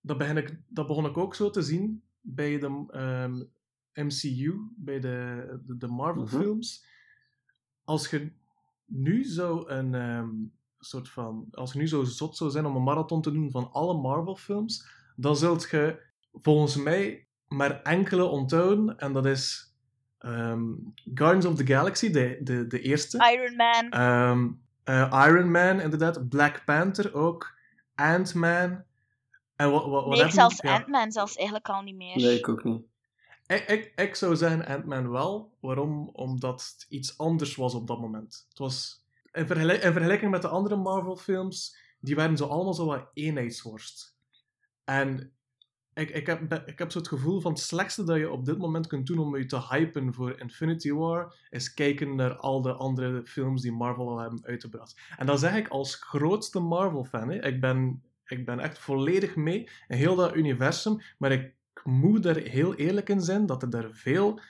[0.00, 3.42] dat, begin ik, dat begon ik ook zo te zien bij de ehm,
[4.06, 6.86] MCU, bij de, de, de Marvel-films.
[7.84, 8.32] Als je
[8.84, 10.30] nu zo een ehm,
[10.78, 11.48] soort van...
[11.50, 14.86] Als je nu zo zot zou zijn om een marathon te doen van alle Marvel-films,
[15.16, 18.98] dan zult je volgens mij maar enkele onthouden.
[18.98, 19.74] En dat is
[20.18, 20.72] ehm,
[21.14, 23.32] Guardians of the Galaxy, de, de, de eerste.
[23.32, 23.90] Iron Man.
[23.90, 24.48] Ehm,
[24.84, 26.28] eh, Iron Man, inderdaad.
[26.28, 27.54] Black Panther ook.
[27.94, 28.84] Ant-Man.
[29.56, 30.74] En wat, wat, wat nee, zelfs ja.
[30.74, 32.16] Ant-Man zelfs eigenlijk al niet meer.
[32.16, 32.82] Nee, ik ook niet.
[33.46, 35.52] Ik, ik, ik zou zeggen Ant-Man wel.
[35.60, 36.08] Waarom?
[36.12, 38.46] Omdat het iets anders was op dat moment.
[38.48, 39.04] Het was...
[39.32, 44.16] In, vergelijk- in vergelijking met de andere Marvel-films, die waren zo allemaal zo wat eenheidsworst.
[44.84, 45.32] En
[45.96, 48.58] ik, ik, heb, ik heb zo het gevoel van het slechtste dat je op dit
[48.58, 52.72] moment kunt doen om je te hypen voor Infinity War, is kijken naar al de
[52.72, 55.00] andere films die Marvel al hebben uitgebracht.
[55.16, 57.28] En dat zeg ik als grootste Marvel-fan.
[57.28, 57.44] hè.
[57.44, 62.36] Ik ben, ik ben echt volledig mee in heel dat universum, maar ik moet er
[62.36, 64.40] heel eerlijk in zijn dat er daar veel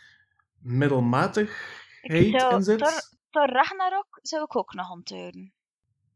[0.58, 3.16] middelmatigheid zou in zit.
[3.30, 5.52] Thor Ragnarok zou ik ook nog onthouden.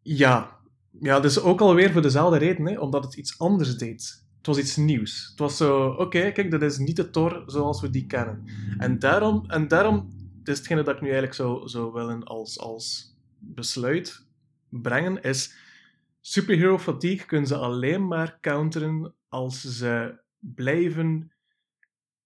[0.02, 0.58] Ja.
[1.00, 4.28] Ja, dus ook alweer voor dezelfde reden, hè, omdat het iets anders deed.
[4.40, 5.26] Het was iets nieuws.
[5.30, 8.44] Het was zo, oké, kijk, dat is niet de Thor zoals we die kennen.
[8.78, 10.14] En daarom, en daarom
[10.44, 14.26] is hetgene dat ik nu eigenlijk zou, zou willen als, als besluit
[14.68, 15.54] brengen, is
[16.20, 21.32] superhero fatigue kunnen ze alleen maar counteren als ze blijven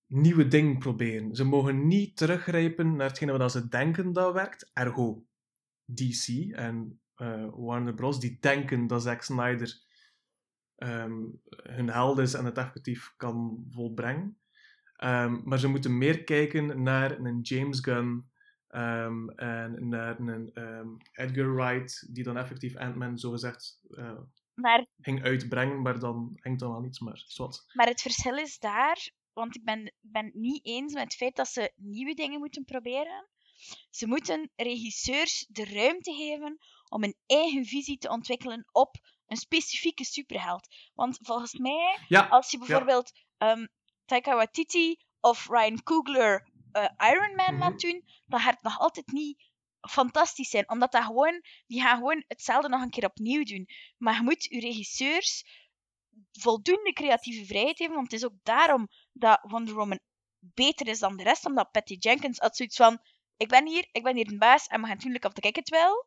[0.06, 1.34] nieuwe dingen proberen.
[1.34, 4.70] Ze mogen niet teruggrijpen naar hetgene wat ze denken dat werkt.
[4.72, 5.24] Ergo,
[5.84, 8.20] DC en eh, Warner Bros.
[8.20, 9.82] die denken dat Zack Snyder
[10.84, 14.38] ehm, hun held is en het effectief kan volbrengen.
[14.96, 18.32] Ehm, maar ze moeten meer kijken naar een James Gunn
[18.68, 20.52] ehm, en naar een
[21.12, 23.80] Edgar Wright, die dan effectief Ant-Man zogezegd
[24.54, 27.24] Maar, ging uitbrengen, maar dan hangt dan wel niets meer.
[27.72, 31.14] Maar het verschil is daar, want ik ben, ik ben het niet eens met het
[31.14, 33.28] feit dat ze nieuwe dingen moeten proberen.
[33.90, 36.58] Ze moeten regisseurs de ruimte geven
[36.88, 38.96] om een eigen visie te ontwikkelen op
[39.26, 40.68] een specifieke superheld.
[40.94, 43.66] Want volgens mij Ja, Als je bijvoorbeeld ehm
[44.04, 47.58] Taika Waititi of Ryan Coogler eh, Iron Man Mhm.
[47.62, 49.42] laat doen, dan gaat het nog altijd niet
[49.88, 50.70] fantastisch zijn.
[50.70, 53.68] Omdat dat gewoon, die gaan gewoon hetzelfde nog een keer opnieuw doen.
[53.98, 55.44] Maar je moet je regisseurs
[56.32, 60.00] voldoende creatieve vrijheid geven, want het is ook daarom dat Wonder Woman
[60.38, 62.98] beter is dan de rest, omdat Patty Jenkins had zoiets van
[63.36, 65.68] ik ben hier, ik ben hier een baas en we gaan doen of ik het
[65.68, 66.06] wel.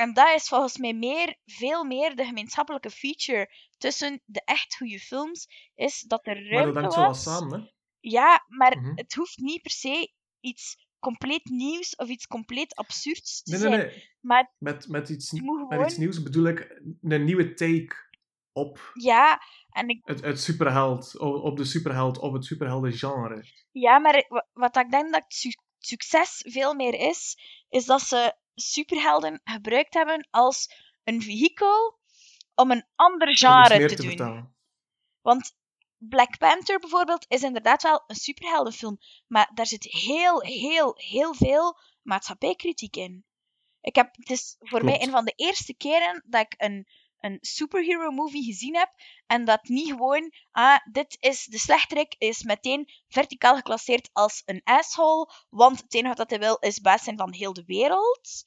[0.00, 4.98] En dat is volgens mij meer, veel meer de gemeenschappelijke feature tussen de echt goede
[4.98, 7.22] films, is dat er maar dat ruimte zo wat was.
[7.22, 7.66] samen, hè.
[8.00, 8.92] Ja, maar Mhm.
[8.94, 13.72] het hoeft niet per se iets compleet nieuws of iets compleet absurds te Nee, zijn.
[13.78, 14.08] nee.
[14.20, 15.84] Maar Met, met, iets, met gewoon...
[15.84, 17.96] iets nieuws bedoel ik een nieuwe take
[18.52, 19.40] op Ja,
[19.70, 23.44] en ik het, het superheld, op de superheld of het superheldengenre.
[23.70, 27.36] Ja, maar wa- wat ik denk dat su- succes veel meer is,
[27.68, 30.72] is dat ze superhelden gebruikt hebben als
[31.04, 31.98] een vehikel
[32.54, 34.06] om een ander genre te te doen.
[34.06, 34.54] vertellen.
[35.20, 35.56] Want
[35.96, 41.78] Black Panther bijvoorbeeld is inderdaad wel een superheldenfilm, maar daar zit heel, heel, heel veel
[42.02, 43.24] maatschappijkritiek in.
[43.80, 46.88] Ik heb, het is voor mij een van de eerste keren dat ik een,
[47.20, 48.90] een superhero movie gezien heb
[49.26, 54.60] en dat niet gewoon, ah, dit is de slechterik, is meteen verticaal geclasseerd als een
[54.64, 58.46] asshole, want het enige wat hij wil is baas zijn van heel de wereld.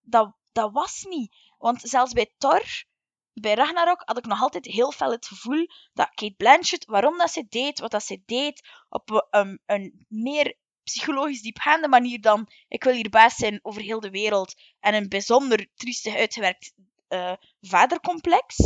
[0.00, 1.36] Dat, dat was niet.
[1.58, 2.84] Want zelfs bij Thor,
[3.32, 7.30] bij Ragnarok, had ik nog altijd heel fel het gevoel dat Kate Blanchett, waarom dat
[7.30, 12.84] ze deed, wat dat ze deed, op een, een meer psychologisch diepgaande manier dan ik
[12.84, 16.72] wil hier baas zijn over heel de wereld en een bijzonder triestig uitgewerkt
[17.12, 18.56] eh, vadercomplex,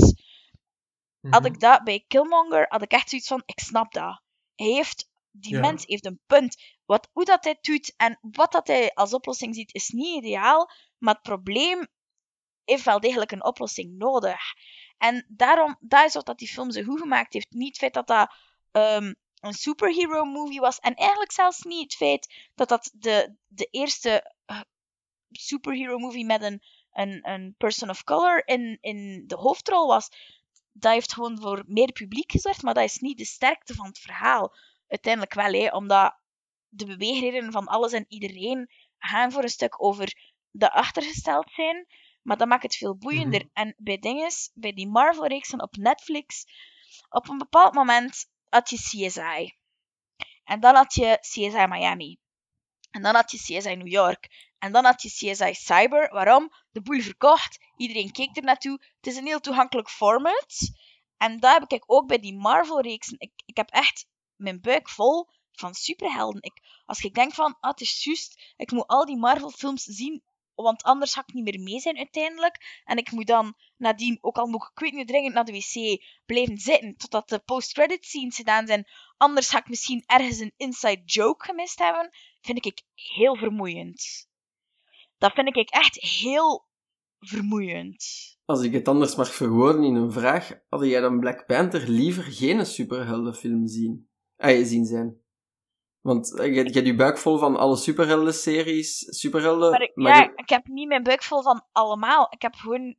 [1.20, 1.52] had Mhm.
[1.52, 4.20] ik dat bij Killmonger, had ik echt zoiets van, ik snap dat.
[4.54, 5.60] Hij heeft, die Ja.
[5.60, 6.56] mens heeft een punt.
[6.84, 10.70] Wat, hoe dat hij doet en wat dat hij als oplossing ziet, is niet ideaal,
[10.98, 11.88] maar het probleem
[12.64, 14.40] heeft wel degelijk een oplossing nodig.
[14.98, 17.50] En daarom, dat is wat dat die film zo goed gemaakt heeft.
[17.50, 18.34] Niet het feit dat dat
[18.70, 23.68] ehm, een superhero movie was, en eigenlijk zelfs niet het feit dat dat de, de
[23.70, 24.60] eerste eh,
[25.30, 26.62] superhero movie met een,
[26.96, 30.08] een, een person of color in, in de hoofdrol was.
[30.72, 33.98] Dat heeft gewoon voor meer publiek gezorgd, maar dat is niet de sterkte van het
[33.98, 34.54] verhaal.
[34.88, 36.18] Uiteindelijk wel, hè, omdat
[36.68, 41.86] de beweegredenen van alles en iedereen gaan voor een stuk over de achtergesteld zijn.
[42.22, 43.40] Maar dat maakt het veel boeiender.
[43.40, 43.50] Mhm.
[43.52, 46.44] En bij dinges, bij die Marvel-reeksen op Netflix,
[47.08, 49.54] op een bepaald moment had je CSI.
[50.44, 52.18] En dan had je CSI Miami.
[52.90, 54.45] En dan had je CSI New York.
[54.58, 56.12] En dan had je CSI Cyber.
[56.12, 56.52] Waarom?
[56.70, 57.58] De boel verkocht.
[57.76, 58.80] Iedereen keek er naartoe.
[58.96, 60.70] Het is een heel toegankelijk format.
[61.16, 63.16] En dat heb ik ook bij die Marvel-reeksen.
[63.18, 66.42] Ik, ik heb echt mijn buik vol van superhelden.
[66.42, 70.22] Ik, als ik denk van, ah, het is juist, ik moet al die Marvel-films zien,
[70.54, 72.82] want anders ga ik niet meer mee zijn uiteindelijk.
[72.84, 76.02] En ik moet dan nadien, ook al moet ik weet niet, dringend naar de wc,
[76.26, 78.88] blijven zitten totdat de post-credit scenes gedaan zijn.
[79.16, 82.10] Anders ga ik misschien ergens een inside joke gemist hebben.
[82.40, 84.28] Vind ik heel vermoeiend.
[85.18, 86.66] Dat vind ik echt heel
[87.18, 88.04] vermoeiend.
[88.44, 92.22] Als ik het anders mag verwoorden in een vraag, had jij dan Black Panther liever
[92.22, 94.08] geen superheldenfilm zien?
[94.36, 95.20] Ah, zien zijn.
[96.00, 99.70] Want eh, je, je hebt je buik vol van alle superhelden-series, superhelden...
[99.70, 102.26] Maar ik, maar ja, je- ik heb niet mijn buik vol van allemaal.
[102.30, 102.96] Ik heb gewoon...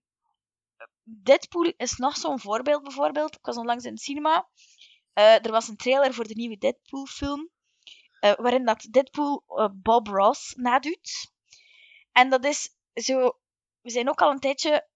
[1.03, 3.35] Deadpool is nog zo'n voorbeeld, bijvoorbeeld.
[3.35, 4.49] Ik was onlangs in het cinema.
[5.13, 7.49] Eh, er was een trailer voor de nieuwe Deadpool-film.
[8.19, 9.43] eh, waarin dat Deadpool
[9.73, 11.35] Bob Ross nadoet.
[12.17, 13.37] En dat is zo...
[13.81, 14.87] We zijn ook al een tijdje...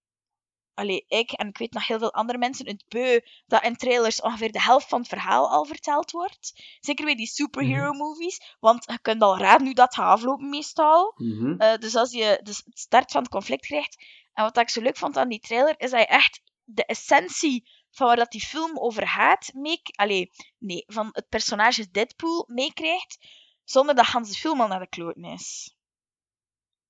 [0.73, 4.21] Allee, ik en ik weet nog heel veel andere mensen het beu dat in trailers
[4.21, 6.63] ongeveer de helft van het verhaal al verteld wordt.
[6.79, 8.55] Zeker bij die superhero-movies.
[8.59, 11.13] Want je kunt al raden hoe dat gaat aflopen meestal.
[11.15, 11.55] Mhm.
[11.57, 14.03] Eh, dus als je dus het start van het conflict krijgt.
[14.33, 17.69] En wat ik zo leuk vond aan die trailer, is dat je echt de essentie
[17.91, 23.17] van waar dat die film over gaat, mee, allee, nee, van het personage Deadpool meekrijgt,
[23.63, 25.75] zonder dat Hans de film al naar de kloten is.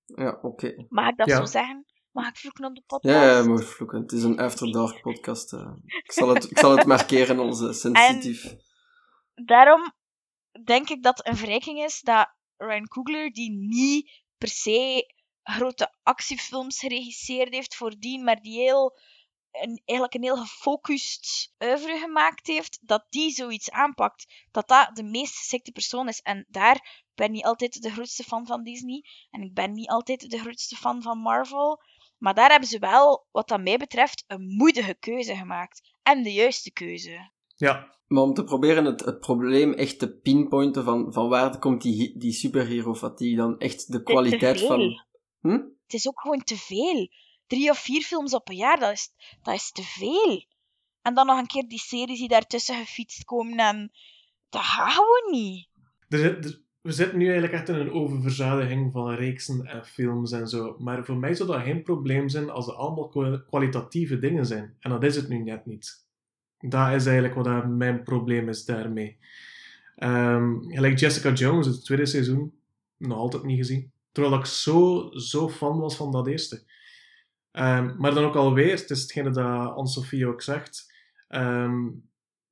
[0.06, 0.86] Ja, oké.
[0.90, 1.38] Mag ik dat Ja.
[1.38, 1.86] zo zeggen?
[2.12, 3.16] Mag ik vloeken op de podcast?
[3.16, 4.02] Ja, ja, mag vloeken.
[4.02, 5.54] Het is een After Dark podcast.
[5.54, 5.72] eh.
[5.86, 8.56] Ik, zal het, ik zal het markeren, onze sensitief.
[9.34, 9.94] Daarom
[10.64, 15.96] denk ik dat het een verrijking is dat Ryan Coogler, die niet per se grote
[16.04, 18.98] actiefilms geregisseerd heeft voordien, maar die heel,
[19.52, 24.48] een, eigenlijk een heel gefocust oeuvre gemaakt heeft, dat die zoiets aanpakt.
[24.52, 26.20] Dat dat de meest geschikte persoon is.
[26.20, 29.04] En daar ben niet altijd de grootste fan van Disney.
[29.30, 31.80] En ik ben niet altijd de grootste fan van Marvel.
[32.18, 35.82] Maar daar hebben ze wel, wat dat mij betreft, een moedige keuze gemaakt.
[36.04, 37.32] En de juiste keuze.
[37.56, 41.82] Ja, Maar om te proberen het, het probleem echt te pinpointen van, van waar komt
[41.82, 44.68] die, die superhero-fatigue dan echt de kwaliteit veel.
[44.68, 45.06] van...
[45.40, 45.62] Hm?
[45.84, 47.08] Het is ook gewoon te veel.
[47.48, 49.10] Drie of vier films op een jaar, dat is,
[49.42, 50.46] dat is te veel.
[51.02, 53.92] En dan nog een keer die series die daartussen gefietst komen en...
[54.50, 55.68] Dat gaat gewoon niet.
[56.10, 60.32] er zit- er- we zitten nu eigenlijk echt in een oververzadiging van reeksen en films
[60.32, 60.76] en zo.
[60.80, 64.76] Maar voor mij zou dat geen probleem zijn als het allemaal kwa- kwalitatieve dingen zijn.
[64.80, 66.06] En dat is het nu net niet.
[66.60, 69.18] Dat is eigenlijk wat mijn probleem is daarmee.
[69.96, 72.54] Ehm gelijk Jessica Jones, het tweede seizoen,
[72.98, 73.92] nog altijd niet gezien.
[74.12, 76.64] Terwijl ik zo, zo fan was van dat eerste.
[77.52, 80.94] Ehm, maar dan ook alweer, het is hetgene dat Anne-Sophie ook zegt,
[81.28, 81.88] ehm,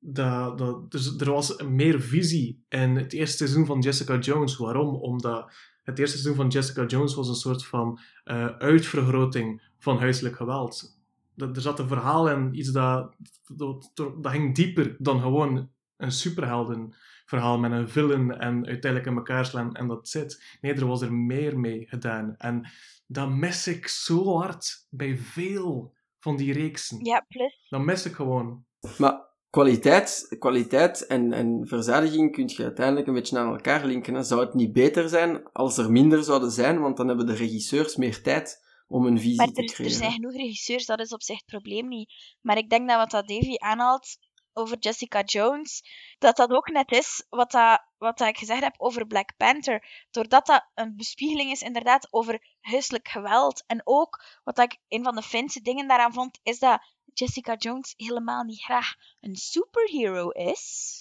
[0.00, 4.56] dat, dat, dus er was meer visie in het eerste seizoen van Jessica Jones.
[4.56, 4.94] Waarom?
[4.94, 10.36] Omdat het eerste seizoen van Jessica Jones was een soort van eh, uitvergroting van huiselijk
[10.36, 10.98] geweld.
[11.34, 13.14] Dat, er zat een verhaal in, iets dat,
[13.46, 19.16] dat, dat, dat ging dieper dan gewoon een superheldenverhaal met een villain en uiteindelijk in
[19.16, 20.58] elkaar slaan en dat zit.
[20.60, 22.34] Nee, er was er meer mee gedaan.
[22.38, 22.70] En
[23.06, 27.04] dat mis ik zo hard bij veel van die reeksen.
[27.04, 27.66] Ja, plus...
[27.68, 28.64] Dat mis ik gewoon.
[28.98, 34.14] Maar kwaliteit, kwaliteit en, en verzadiging kun je uiteindelijk een beetje aan elkaar linken.
[34.14, 34.22] Hè.
[34.22, 37.96] Zou het niet beter zijn als er minder zouden zijn, want dan hebben de regisseurs
[37.96, 39.96] meer tijd om een visie Maar te er, er creëren.
[39.96, 42.12] zijn genoeg regisseurs, dat is op zich het probleem niet.
[42.40, 44.18] Maar ik denk dat wat dat Davy aanhaalt
[44.52, 45.82] over Jessica Jones,
[46.18, 50.06] dat dat ook net is wat, dat, wat dat ik gezegd heb over Black Panther.
[50.10, 53.64] Doordat dat een bespiegeling is inderdaad over huiselijk geweld.
[53.66, 56.80] En ook, wat dat ik een van de finste dingen daaraan vond, is dat
[57.14, 60.96] Jessica Jones helemaal niet graag een superhero is.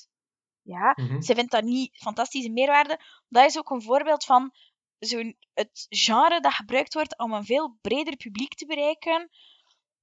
[0.62, 1.22] Ja, Mhm.
[1.22, 3.00] ze vindt dat niet fantastische meerwaarde.
[3.28, 4.52] Dat is ook een voorbeeld van
[5.00, 9.30] zo'n, het genre dat gebruikt wordt om een veel breder publiek te bereiken.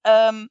[0.01, 0.47] Ehm,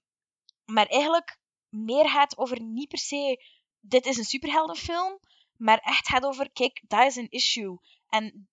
[0.65, 1.37] maar eigenlijk
[1.69, 3.43] meer gaat over niet per se,
[3.79, 5.19] dit is een superheldenfilm,
[5.57, 7.77] maar echt gaat over, kijk, dat is een issue.
[8.09, 8.49] En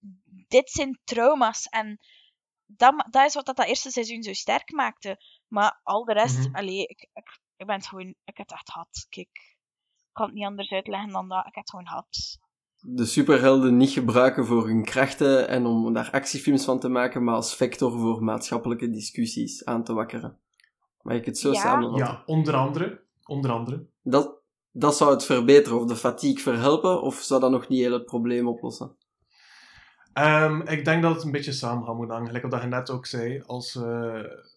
[0.49, 1.67] dit zijn trauma's.
[1.67, 1.99] En
[2.67, 5.19] dat, dat is wat dat, dat eerste seizoen zo sterk maakte.
[5.53, 8.71] Maar al de rest, allee, ik, ik, ik ben het gewoon, ik heb het echt
[8.71, 9.07] gehad.
[9.09, 11.39] Kijk, ik kan het niet anders uitleggen dan dat.
[11.39, 12.39] Ik heb het gewoon gehad.
[12.81, 17.35] De superhelden niet gebruiken voor hun krachten en om daar actiefilms van te maken, maar
[17.35, 20.39] als vector voor maatschappelijke discussies aan te wakkeren.
[21.03, 21.61] Mag ik het zo Ja.
[21.61, 22.07] samenvatten?
[22.07, 23.03] Ja, onder andere.
[23.25, 23.87] Onder andere.
[24.03, 24.41] Dat,
[24.71, 28.05] dat zou het verbeteren of de fatigue verhelpen, of zou dat nog niet heel het
[28.07, 28.97] probleem oplossen?
[30.13, 32.31] Ehm, ik denk dat het een beetje samen gaat moeten hangen.
[32.33, 33.43] Gelijk wat je net ook zei.
[33.47, 34.51] Als ze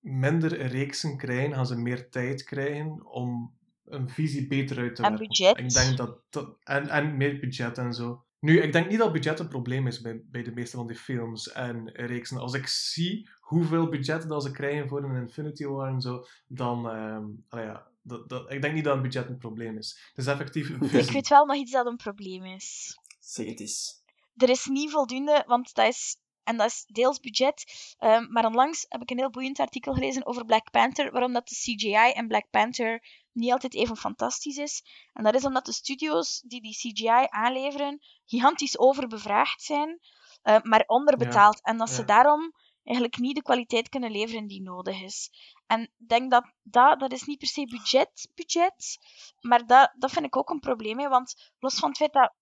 [0.00, 5.08] minder reeksen krijgen, gaan ze meer tijd krijgen om een visie beter uit te En
[5.08, 5.28] werken.
[5.28, 5.58] budget.
[5.58, 8.24] Ik denk dat, dat en, en meer budget en zo.
[8.40, 10.96] Nu, ik denk niet dat budget een probleem is bij, bij de meeste van die
[10.96, 12.38] films en reeksen.
[12.38, 16.90] Als ik zie hoeveel budget dat ze krijgen voor een Infinity War en zo, dan...
[16.90, 20.10] ehm, allee, ja, dat, dat, ik denk niet dat een budget een probleem is.
[20.14, 22.98] Het is effectief een Ik weet wel nog iets dat een probleem is.
[23.18, 24.02] Zeg het eens.
[24.36, 27.64] er is niet voldoende, want dat is, en dat is deels budget.
[27.98, 31.48] ehm, maar onlangs heb ik een heel boeiend artikel gelezen over Black Panther, waarom dat
[31.48, 34.84] de CGI in Black Panther niet altijd even fantastisch is.
[35.12, 40.00] En dat is omdat de studio's die die CGI aanleveren gigantisch overbevraagd zijn,
[40.42, 41.62] eh, maar onderbetaald.
[41.62, 42.52] en dat ze daarom
[42.84, 45.30] eigenlijk niet de kwaliteit kunnen leveren die nodig is.
[45.66, 48.98] En ik denk dat dat, dat is niet per se budget, budget,
[49.40, 52.32] maar dat, dat vind ik ook een probleem, hè, want los van het feit dat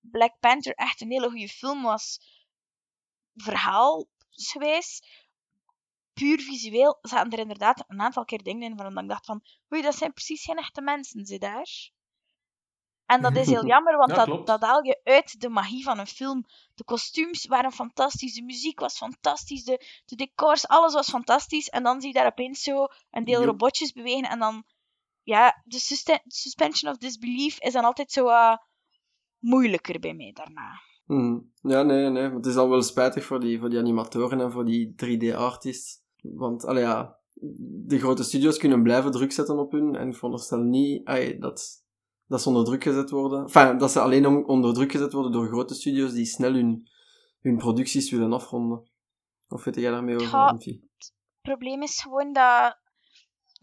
[0.00, 2.20] Black Panther echt een hele goede film was,
[3.34, 5.02] verhaalsgewijs,
[6.12, 9.82] puur visueel, zaten er inderdaad een aantal keer dingen in waarvan ik dacht van, oei,
[9.82, 11.90] dat zijn precies geen echte mensen, zie daar.
[13.06, 15.98] En dat is heel jammer, want Ja, dat, dat haal je uit de magie van
[15.98, 16.44] een film.
[16.74, 21.68] De kostuums waren fantastisch, de muziek was fantastisch, de, de decors, alles was fantastisch.
[21.68, 24.64] En dan zie je daar opeens zo een deel robotjes bewegen en dan...
[25.24, 25.78] Ja, de
[26.26, 28.56] suspension of disbelief is dan altijd zo eh,
[29.38, 30.80] moeilijker bij mij daarna.
[31.04, 31.50] Hmm.
[31.62, 32.22] Ja, nee, nee.
[32.28, 36.00] maar Het is al wel spijtig voor die, voor die animatoren en voor die 3D-artists.
[36.22, 37.16] Want, allee, ja,
[37.86, 41.84] de grote studios kunnen blijven druk zetten op hun en ik veronderstel niet ai, dat,
[42.26, 43.42] dat ze onder druk gezet worden.
[43.42, 46.88] Enfin, dat ze alleen om- onder druk gezet worden door grote studios die snel hun,
[47.40, 48.90] hun producties willen afronden.
[49.48, 50.54] Of weet jij daarmee over, Ja.
[50.56, 52.78] Het probleem is gewoon dat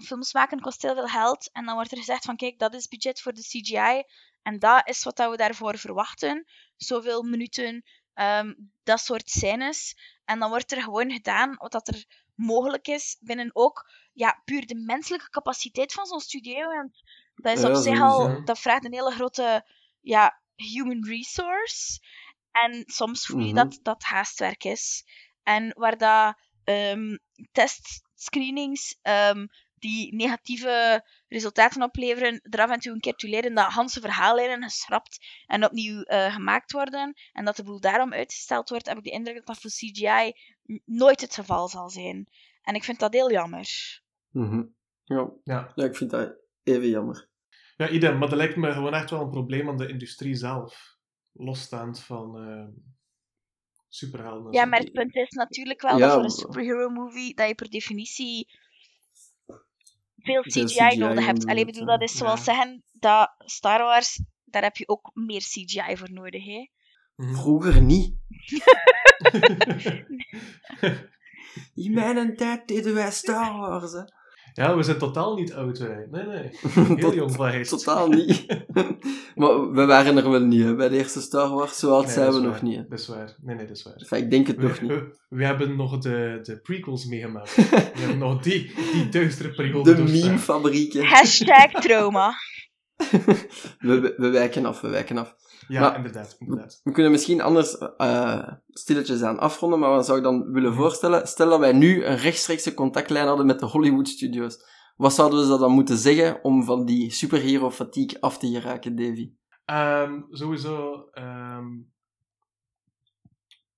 [0.04, 1.50] films maken kost heel veel geld.
[1.52, 4.04] En dan wordt er gezegd van kijk, dat is budget voor de CGI.
[4.42, 6.46] En dat is wat dat we daarvoor verwachten.
[6.80, 8.54] Zoveel minuten, ehm,
[8.84, 9.96] dat soort scènes.
[10.26, 12.06] En dan wordt er gewoon gedaan wat dat er
[12.36, 13.18] mogelijk is.
[13.20, 16.68] Binnen ook ja, puur de menselijke capaciteit van zo'n studio.
[16.68, 17.02] Want
[17.36, 19.66] dat is Ja, op zich al, dat vraagt een hele grote
[20.02, 22.00] ja, human resource.
[22.52, 23.56] En soms voel je Mhm.
[23.56, 25.04] dat dat haastwerk is.
[25.44, 27.18] En waar dat ehm
[27.52, 29.46] testscreenings ehm,
[29.80, 34.64] die negatieve resultaten opleveren, er af en toe een keer toe leiden dat Hanse verhaallijnen
[34.64, 37.14] geschrapt en opnieuw eh, gemaakt worden.
[37.34, 40.34] En dat de boel daarom uitgesteld wordt, heb ik de indruk dat dat voor CGI
[40.86, 42.28] nooit het geval zal zijn.
[42.62, 44.02] En ik vind dat heel jammer.
[44.30, 44.64] Mhm.
[45.04, 45.32] Ja.
[45.44, 45.72] Ja.
[45.76, 47.28] ja, ik vind dat even jammer.
[47.78, 48.18] Ja, idem.
[48.18, 50.98] Maar dat lijkt me gewoon echt wel een probleem aan de industrie zelf.
[51.32, 52.68] Losstaand van eh,
[53.88, 54.46] superhelden.
[54.46, 57.48] en Ja, maar het punt is natuurlijk wel Ja, dat voor een superhero movie dat
[57.48, 58.48] je per definitie
[60.22, 61.46] veel CGI, CGI nodig hebt.
[61.46, 62.54] Alleen bedoel, dat is zoals Ja.
[62.54, 66.46] zeggen dat Star Wars, daar heb je ook meer CGI voor nodig.
[66.46, 66.70] Hè?
[67.16, 67.36] Mhm.
[67.36, 68.14] Vroeger niet.
[71.86, 74.04] In mijn tijd deden wij Star Wars, hè.
[74.60, 76.08] Ja, we zijn totaal niet oud, wij.
[76.12, 76.50] Nee, nee.
[77.00, 77.70] Heel jong van geest.
[77.70, 78.46] Totaal niet.
[79.36, 81.78] maar we waren er wel niet, hè, bij de eerste Star Wars.
[81.80, 82.64] Zo oud Nee, zijn we nog waar.
[82.64, 82.86] niet, hè.
[82.88, 83.36] Dat is waar.
[83.42, 83.94] Nee, nee, dat is waar.
[83.96, 84.92] Enfin, ik denk het We, nog niet.
[84.92, 87.56] we, we hebben nog de, de prequels meegemaakt.
[87.56, 87.62] We
[87.94, 90.28] hebben nog die, die duistere periode De doorstaan.
[90.30, 91.06] meme-fabrieken.
[91.06, 92.34] Hashtag trauma.
[93.80, 95.36] we, we, we wijken af, we wijken af.
[95.70, 96.36] Ja, Maar- inderdaad.
[96.40, 96.82] inderdaad.
[96.84, 101.28] We kunnen misschien anders eh, stilletjes aan afronden, maar wat zou ik dan willen voorstellen?
[101.28, 104.58] Stel dat wij nu een rechtstreekse contactlijn hadden met de Hollywood studios.
[104.96, 109.34] Wat zouden we dan moeten zeggen om van die superhero-fatigue af te geraken, Davy?
[109.66, 111.68] Ehm, sowieso ehm,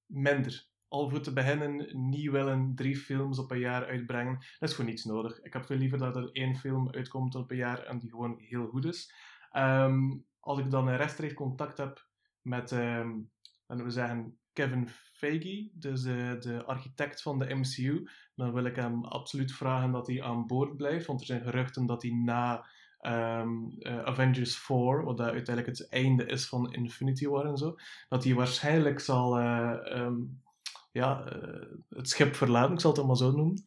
[0.06, 0.70] minder.
[0.88, 4.39] Al voor te beginnen, niet willen drie films op een jaar uitbrengen.
[4.60, 5.42] Dat is voor niets nodig.
[5.42, 8.36] Ik heb veel liever dat er één film uitkomt op een jaar en die gewoon
[8.39, 9.14] heel goed is.
[9.52, 10.10] Ehm,
[10.42, 12.08] als ik dan rechtstreeks contact heb
[12.42, 18.66] met, laten we zeggen, Kevin Feige, dus de, de architect van de MCU, dan wil
[18.66, 21.06] ik hem absoluut vragen dat hij aan boord blijft.
[21.06, 22.66] Want er zijn geruchten dat hij na
[23.02, 27.76] um, uh, Avengers 4, wat uiteindelijk het einde is van Infinity War en zo,
[28.10, 30.42] dat hij waarschijnlijk zal uh, um,
[30.92, 33.64] ja, uh, het schip verlaten, ik zal het allemaal zo noemen.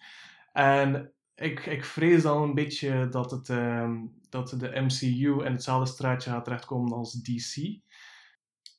[0.52, 5.92] En ik, ik vrees dan een beetje dat, het, um, dat de MCU in hetzelfde
[5.92, 7.78] straatje gaat terechtkomen als DC.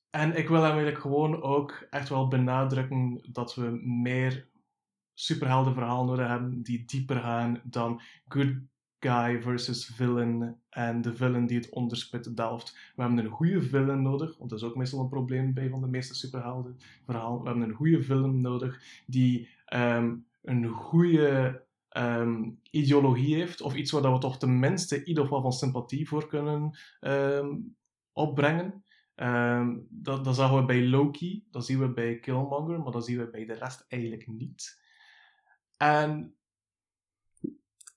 [0.10, 4.48] En ik wil eigenlijk gewoon ook echt wel benadrukken dat we meer
[5.14, 8.54] superheldenverhaal nodig hebben die dieper gaan dan good
[9.00, 12.78] guy versus villain en de villain die het onderspit delft.
[12.96, 15.82] We hebben een goede villain nodig, want dat is ook meestal een probleem bij van
[15.82, 17.42] de meeste superhelden verhaal.
[17.42, 21.65] We hebben een goede villain nodig die um, een goede
[21.98, 26.28] um, ideologie heeft, of iets waar we toch tenminste in ieder geval van sympathie voor
[26.28, 27.76] kunnen um,
[28.12, 28.84] opbrengen.
[29.16, 33.18] Um, dat, dat zagen we bij Loki, dat zien we bij Killmonger, maar dat zien
[33.18, 34.82] we bij de rest eigenlijk niet.
[35.78, 36.36] En.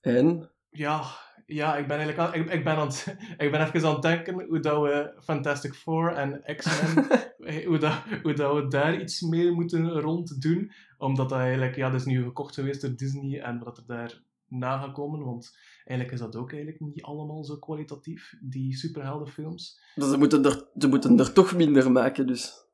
[0.01, 0.51] En?
[0.69, 1.01] Ja,
[1.49, 4.01] ja ik ben eigenlijk aan, ik, ik, ben aan het, ik ben even aan het
[4.01, 7.05] denken hoe dat we Fantastic Four en X-Men,
[7.67, 7.93] hoe, dat,
[8.23, 10.71] hoe dat we daar iets mee moeten rond doen.
[10.97, 14.23] Omdat dat eigenlijk, ja, dat is nu gekocht geweest door Disney en wat er daar
[14.47, 15.23] na gaat komen.
[15.23, 19.81] Want eigenlijk is dat ook eigenlijk niet allemaal zo kwalitatief, die superheldenfilms.
[19.95, 22.67] Dus ze moeten er, ze moeten er toch minder maken, dus.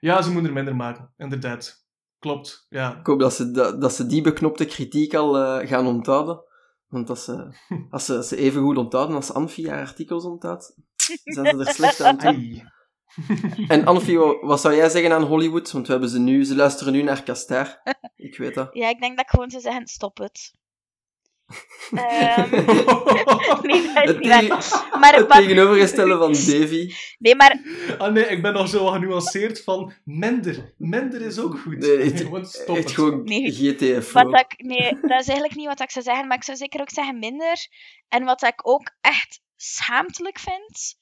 [0.00, 1.88] Ja, ze moeten er minder maken, inderdaad.
[2.18, 2.98] Klopt, ja.
[2.98, 6.48] Ik hoop dat ze, dat, dat ze die beknopte kritiek al uh, gaan onthouden.
[6.90, 7.48] Want als ze,
[7.90, 10.74] als ze, ze even goed onthouden als Anfie haar artikels onthoudt,
[11.24, 12.68] zijn ze er slecht aan toe.
[13.68, 15.72] En Anfie, wat zou jij zeggen aan Hollywood?
[15.72, 17.80] Want we hebben ze nu, ze luisteren nu naar Caster.
[18.16, 18.68] Ik weet dat.
[18.72, 20.52] Ja, ik denk dat ik gewoon zou zeggen, stop het.
[21.90, 22.50] Um,
[23.66, 24.48] nee, dat is Het, niet waar.
[25.00, 26.94] Maar, het maar, tegenovergestelde van Davy.
[27.18, 27.60] nee, maar
[27.98, 30.74] Ah nee, ik ben nog zo genuanceerd van minder.
[30.78, 31.78] Minder is ook goed.
[31.78, 32.90] Nee, het- stop het.
[32.92, 33.52] gewoon Nee.
[33.52, 34.12] GTF.
[34.12, 36.80] wat ik, nee, dat is eigenlijk niet wat ik zou zeggen, maar ik zou zeker
[36.80, 37.66] ook zeggen minder.
[38.08, 40.96] En wat ik ook echt schaamtelijk vind,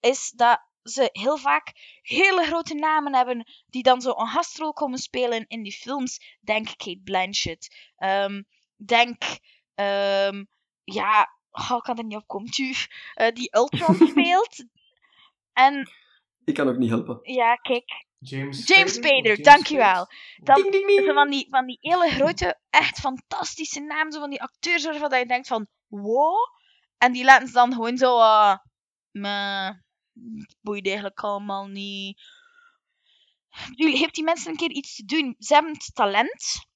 [0.00, 4.98] is dat ze heel vaak hele grote namen hebben die dan zo een gastrol komen
[4.98, 6.36] spelen in die films.
[6.40, 7.76] Denk Kate Blanchett.
[7.96, 8.42] Ehm,
[8.76, 9.22] denk,
[9.78, 10.44] ehm,
[10.84, 12.50] ja, oh, ik kan er niet op komen.
[12.50, 12.74] Tu,
[13.14, 14.64] eh, die Ultron speelt.
[15.52, 15.90] En
[16.44, 17.18] Ik kan ook niet helpen.
[17.22, 19.26] ja, kijk, James, James Spader?
[19.26, 20.06] James dankjewel.
[20.36, 21.04] Dat, Ding, ding, ding.
[21.06, 25.10] zo van, die, van die hele grote, echt fantastische namen, zo van die acteurs waarvan
[25.10, 26.36] dat je denkt van, wow.
[26.98, 28.56] En die laten ze dan gewoon zo, uh,
[29.10, 29.70] meh,
[30.34, 32.20] het boeit eigenlijk allemaal niet.
[33.74, 35.34] Jullie, heeft die mensen een keer iets te doen.
[35.38, 36.67] Ze hebben het talent.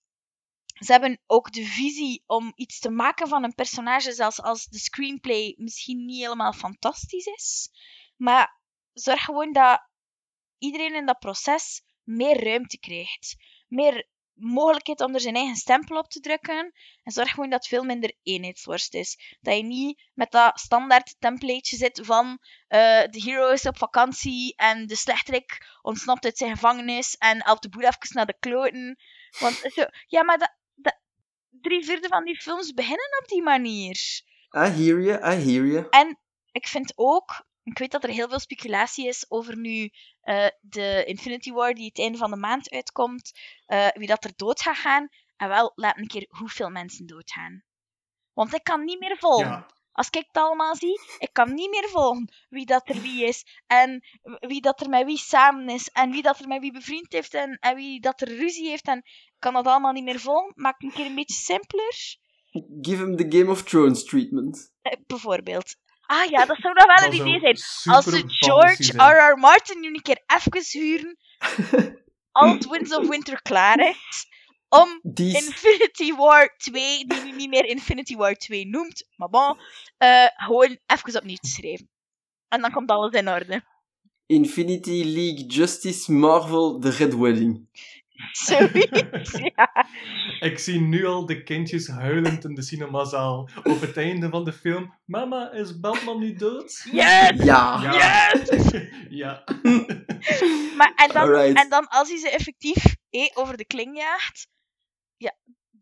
[0.83, 4.79] Ze hebben ook de visie om iets te maken van een personage, zelfs als de
[4.79, 7.71] screenplay misschien niet helemaal fantastisch is.
[8.17, 8.61] Maar
[8.93, 9.89] zorg gewoon dat
[10.59, 13.37] iedereen in dat proces meer ruimte krijgt.
[13.69, 16.73] Meer mogelijkheid om er zijn eigen stempel op te drukken.
[17.03, 19.37] En zorg gewoon dat het veel minder eenheidsworst is.
[19.41, 24.57] Dat je niet met dat standaard templateje zit van eh, de hero is op vakantie
[24.57, 28.99] en de slechterik ontsnapt uit zijn gevangenis en helpt de boel even naar de kloten.
[29.39, 29.61] Want
[30.07, 30.55] ja, maar dat,
[31.63, 33.97] drie vierde van die films beginnen op die manier.
[34.55, 35.87] I hear you, I hear you.
[35.91, 36.19] En
[36.53, 39.91] ik vind ook, ik weet dat er heel veel speculatie is over nu
[40.21, 44.33] eh, de Infinity War die het einde van de maand uitkomt, eh, wie dat er
[44.37, 45.09] dood gaat gaan.
[45.37, 47.65] En wel, laat een keer hoeveel mensen doodgaan.
[48.33, 49.47] Want ik kan niet meer volgen.
[49.47, 49.67] Ja.
[49.93, 53.45] Als ik het allemaal zie, ik kan niet meer volgen wie dat er wie is.
[53.67, 54.05] En
[54.41, 55.89] wie dat er met wie samen is.
[55.89, 57.35] En wie dat er met wie bevriend heeft.
[57.35, 58.87] En, en wie dat er ruzie heeft.
[58.87, 60.53] En ik kan dat allemaal niet meer volgen.
[60.55, 62.21] Maak het een keer een beetje simpeler.
[62.81, 64.73] Give him the Game of Thrones treatment.
[64.83, 65.77] Eh, bijvoorbeeld.
[66.07, 67.95] Ah ja, dat zou nog wel een idee zijn.
[67.95, 68.93] Als ze George.
[68.97, 69.39] R.R.
[69.39, 71.17] Martin nu een keer even huren,
[72.33, 74.27] als Winds of Winter klaar is,
[74.73, 79.29] om Die is- Infinity War 2, die nu niet meer Infinity War 2 noemt, maar
[79.29, 79.59] bon,
[79.99, 81.91] eh, gewoon even opnieuw te schrijven.
[82.49, 83.63] En dan komt alles in orde.
[84.27, 87.69] Infinity League Justice Marvel The Red Wedding.
[88.33, 89.87] Zoiets, ja.
[90.41, 93.49] Ik zie nu al de kindjes huilend in de cinemazaal.
[93.63, 94.95] Op het einde van de film.
[95.05, 96.83] Mama, is Batman nu dood?
[96.93, 97.45] Yes!
[97.45, 97.81] Ja.
[97.83, 98.33] Ja.
[99.23, 99.45] ja.
[100.77, 101.63] Maar, en, dan, Alright.
[101.63, 104.62] en dan als hij ze effectief eh, over de kling jaagt, ja,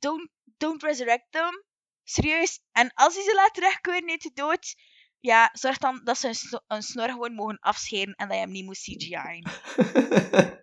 [0.00, 1.64] don't, don't resurrect them,
[2.04, 2.60] Serieus.
[2.72, 4.74] En als hij ze laat terugkeren uit de dood,
[5.20, 8.42] ja, zorg dan dat ze een, sno- een snor gewoon mogen afscheren en dat je
[8.42, 9.46] hem niet moet CGI'en.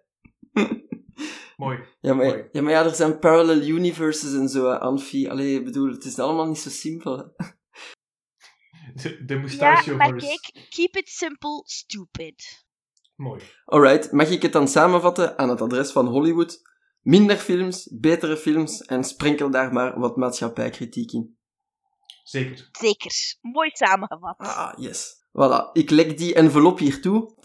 [1.57, 1.79] Mooi.
[1.99, 2.47] ja, maar, Mooi.
[2.51, 5.29] ja, maar ja, er zijn parallel universes en zo, hè, Anfie.
[5.31, 7.17] Allee, ik bedoel, het is allemaal niet zo simpel.
[7.17, 7.23] hè.
[8.93, 10.23] De, de Ja, moustache maar overs.
[10.25, 12.65] kijk, keep it simple, stupid.
[13.15, 13.43] Mooi.
[13.65, 16.61] Alright, mag ik het dan samenvatten aan het adres van Hollywood?
[17.07, 21.37] Minder films, betere films en sprenkel daar maar wat maatschappijkritiek in.
[22.23, 22.69] Zeker.
[22.79, 23.11] Zeker.
[23.41, 24.35] Mooi samengevat.
[24.37, 25.13] Ah, yes.
[25.31, 27.35] Voilà, ik leg die envelop hier toe.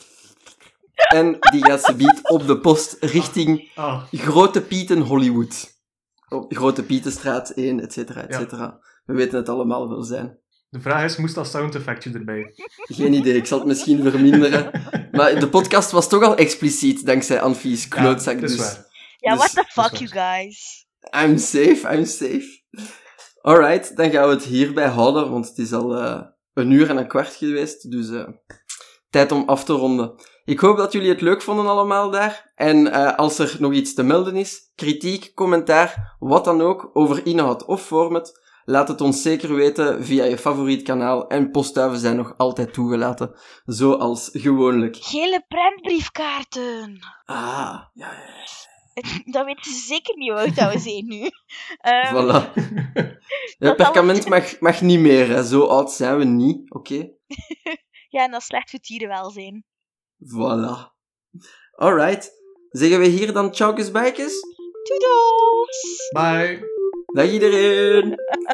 [1.15, 5.81] En die gaat ze biedt op de post richting Ah, Grote Pieten Hollywood.
[6.29, 8.39] Op Grote Pietenstraat 1, et cetera, et Ja.
[8.39, 8.79] cetera.
[9.05, 10.39] We weten het allemaal wel zijn.
[10.69, 12.53] de vraag is, moest dat sound effectje erbij?
[12.75, 14.71] Geen idee, ik zal het misschien verminderen.
[15.13, 18.35] Maar de podcast was toch al expliciet, dankzij Anfie's klootzak.
[18.35, 18.91] Ja, dat is dus waar.
[19.23, 20.87] Ja, dus- what the fuck, you guys.
[21.23, 22.63] I'm safe, I'm safe.
[23.41, 26.21] Alright, dan gaan we het hierbij houden, want het is al eh,
[26.55, 28.29] een uur en een kwart geweest, dus eh,
[29.11, 30.15] tijd om af te ronden.
[30.45, 32.53] Ik hoop dat jullie het leuk vonden allemaal daar.
[32.55, 37.27] En eh, als er nog iets te melden is, kritiek, commentaar, wat dan ook, over
[37.27, 42.17] inhoud of format, laat het ons zeker weten via je favoriet kanaal en postduiven zijn
[42.17, 43.35] nog altijd toegelaten,
[43.65, 44.97] zoals gewoonlijk.
[45.01, 46.99] Gele prentbriefkaarten.
[47.25, 48.72] Ah, ja, ja,
[49.25, 51.21] Dat weten ze zeker niet hoe oud dat we zijn nu.
[51.81, 52.53] Ehm, voilà.
[53.59, 55.45] Ja, Dat perkament mag, mag niet meer, hè.
[55.45, 57.11] zo oud zijn we niet, oké?
[58.09, 59.65] Ja, en dat is slecht voor het dierenwelzijn.
[60.25, 60.91] Voilà.
[61.71, 62.31] Alright.
[62.71, 64.41] Zeggen we hier dan tjaukes bijkes?
[64.83, 66.09] Toedels!
[66.13, 66.61] Bye.
[67.07, 68.11] Dag iedereen!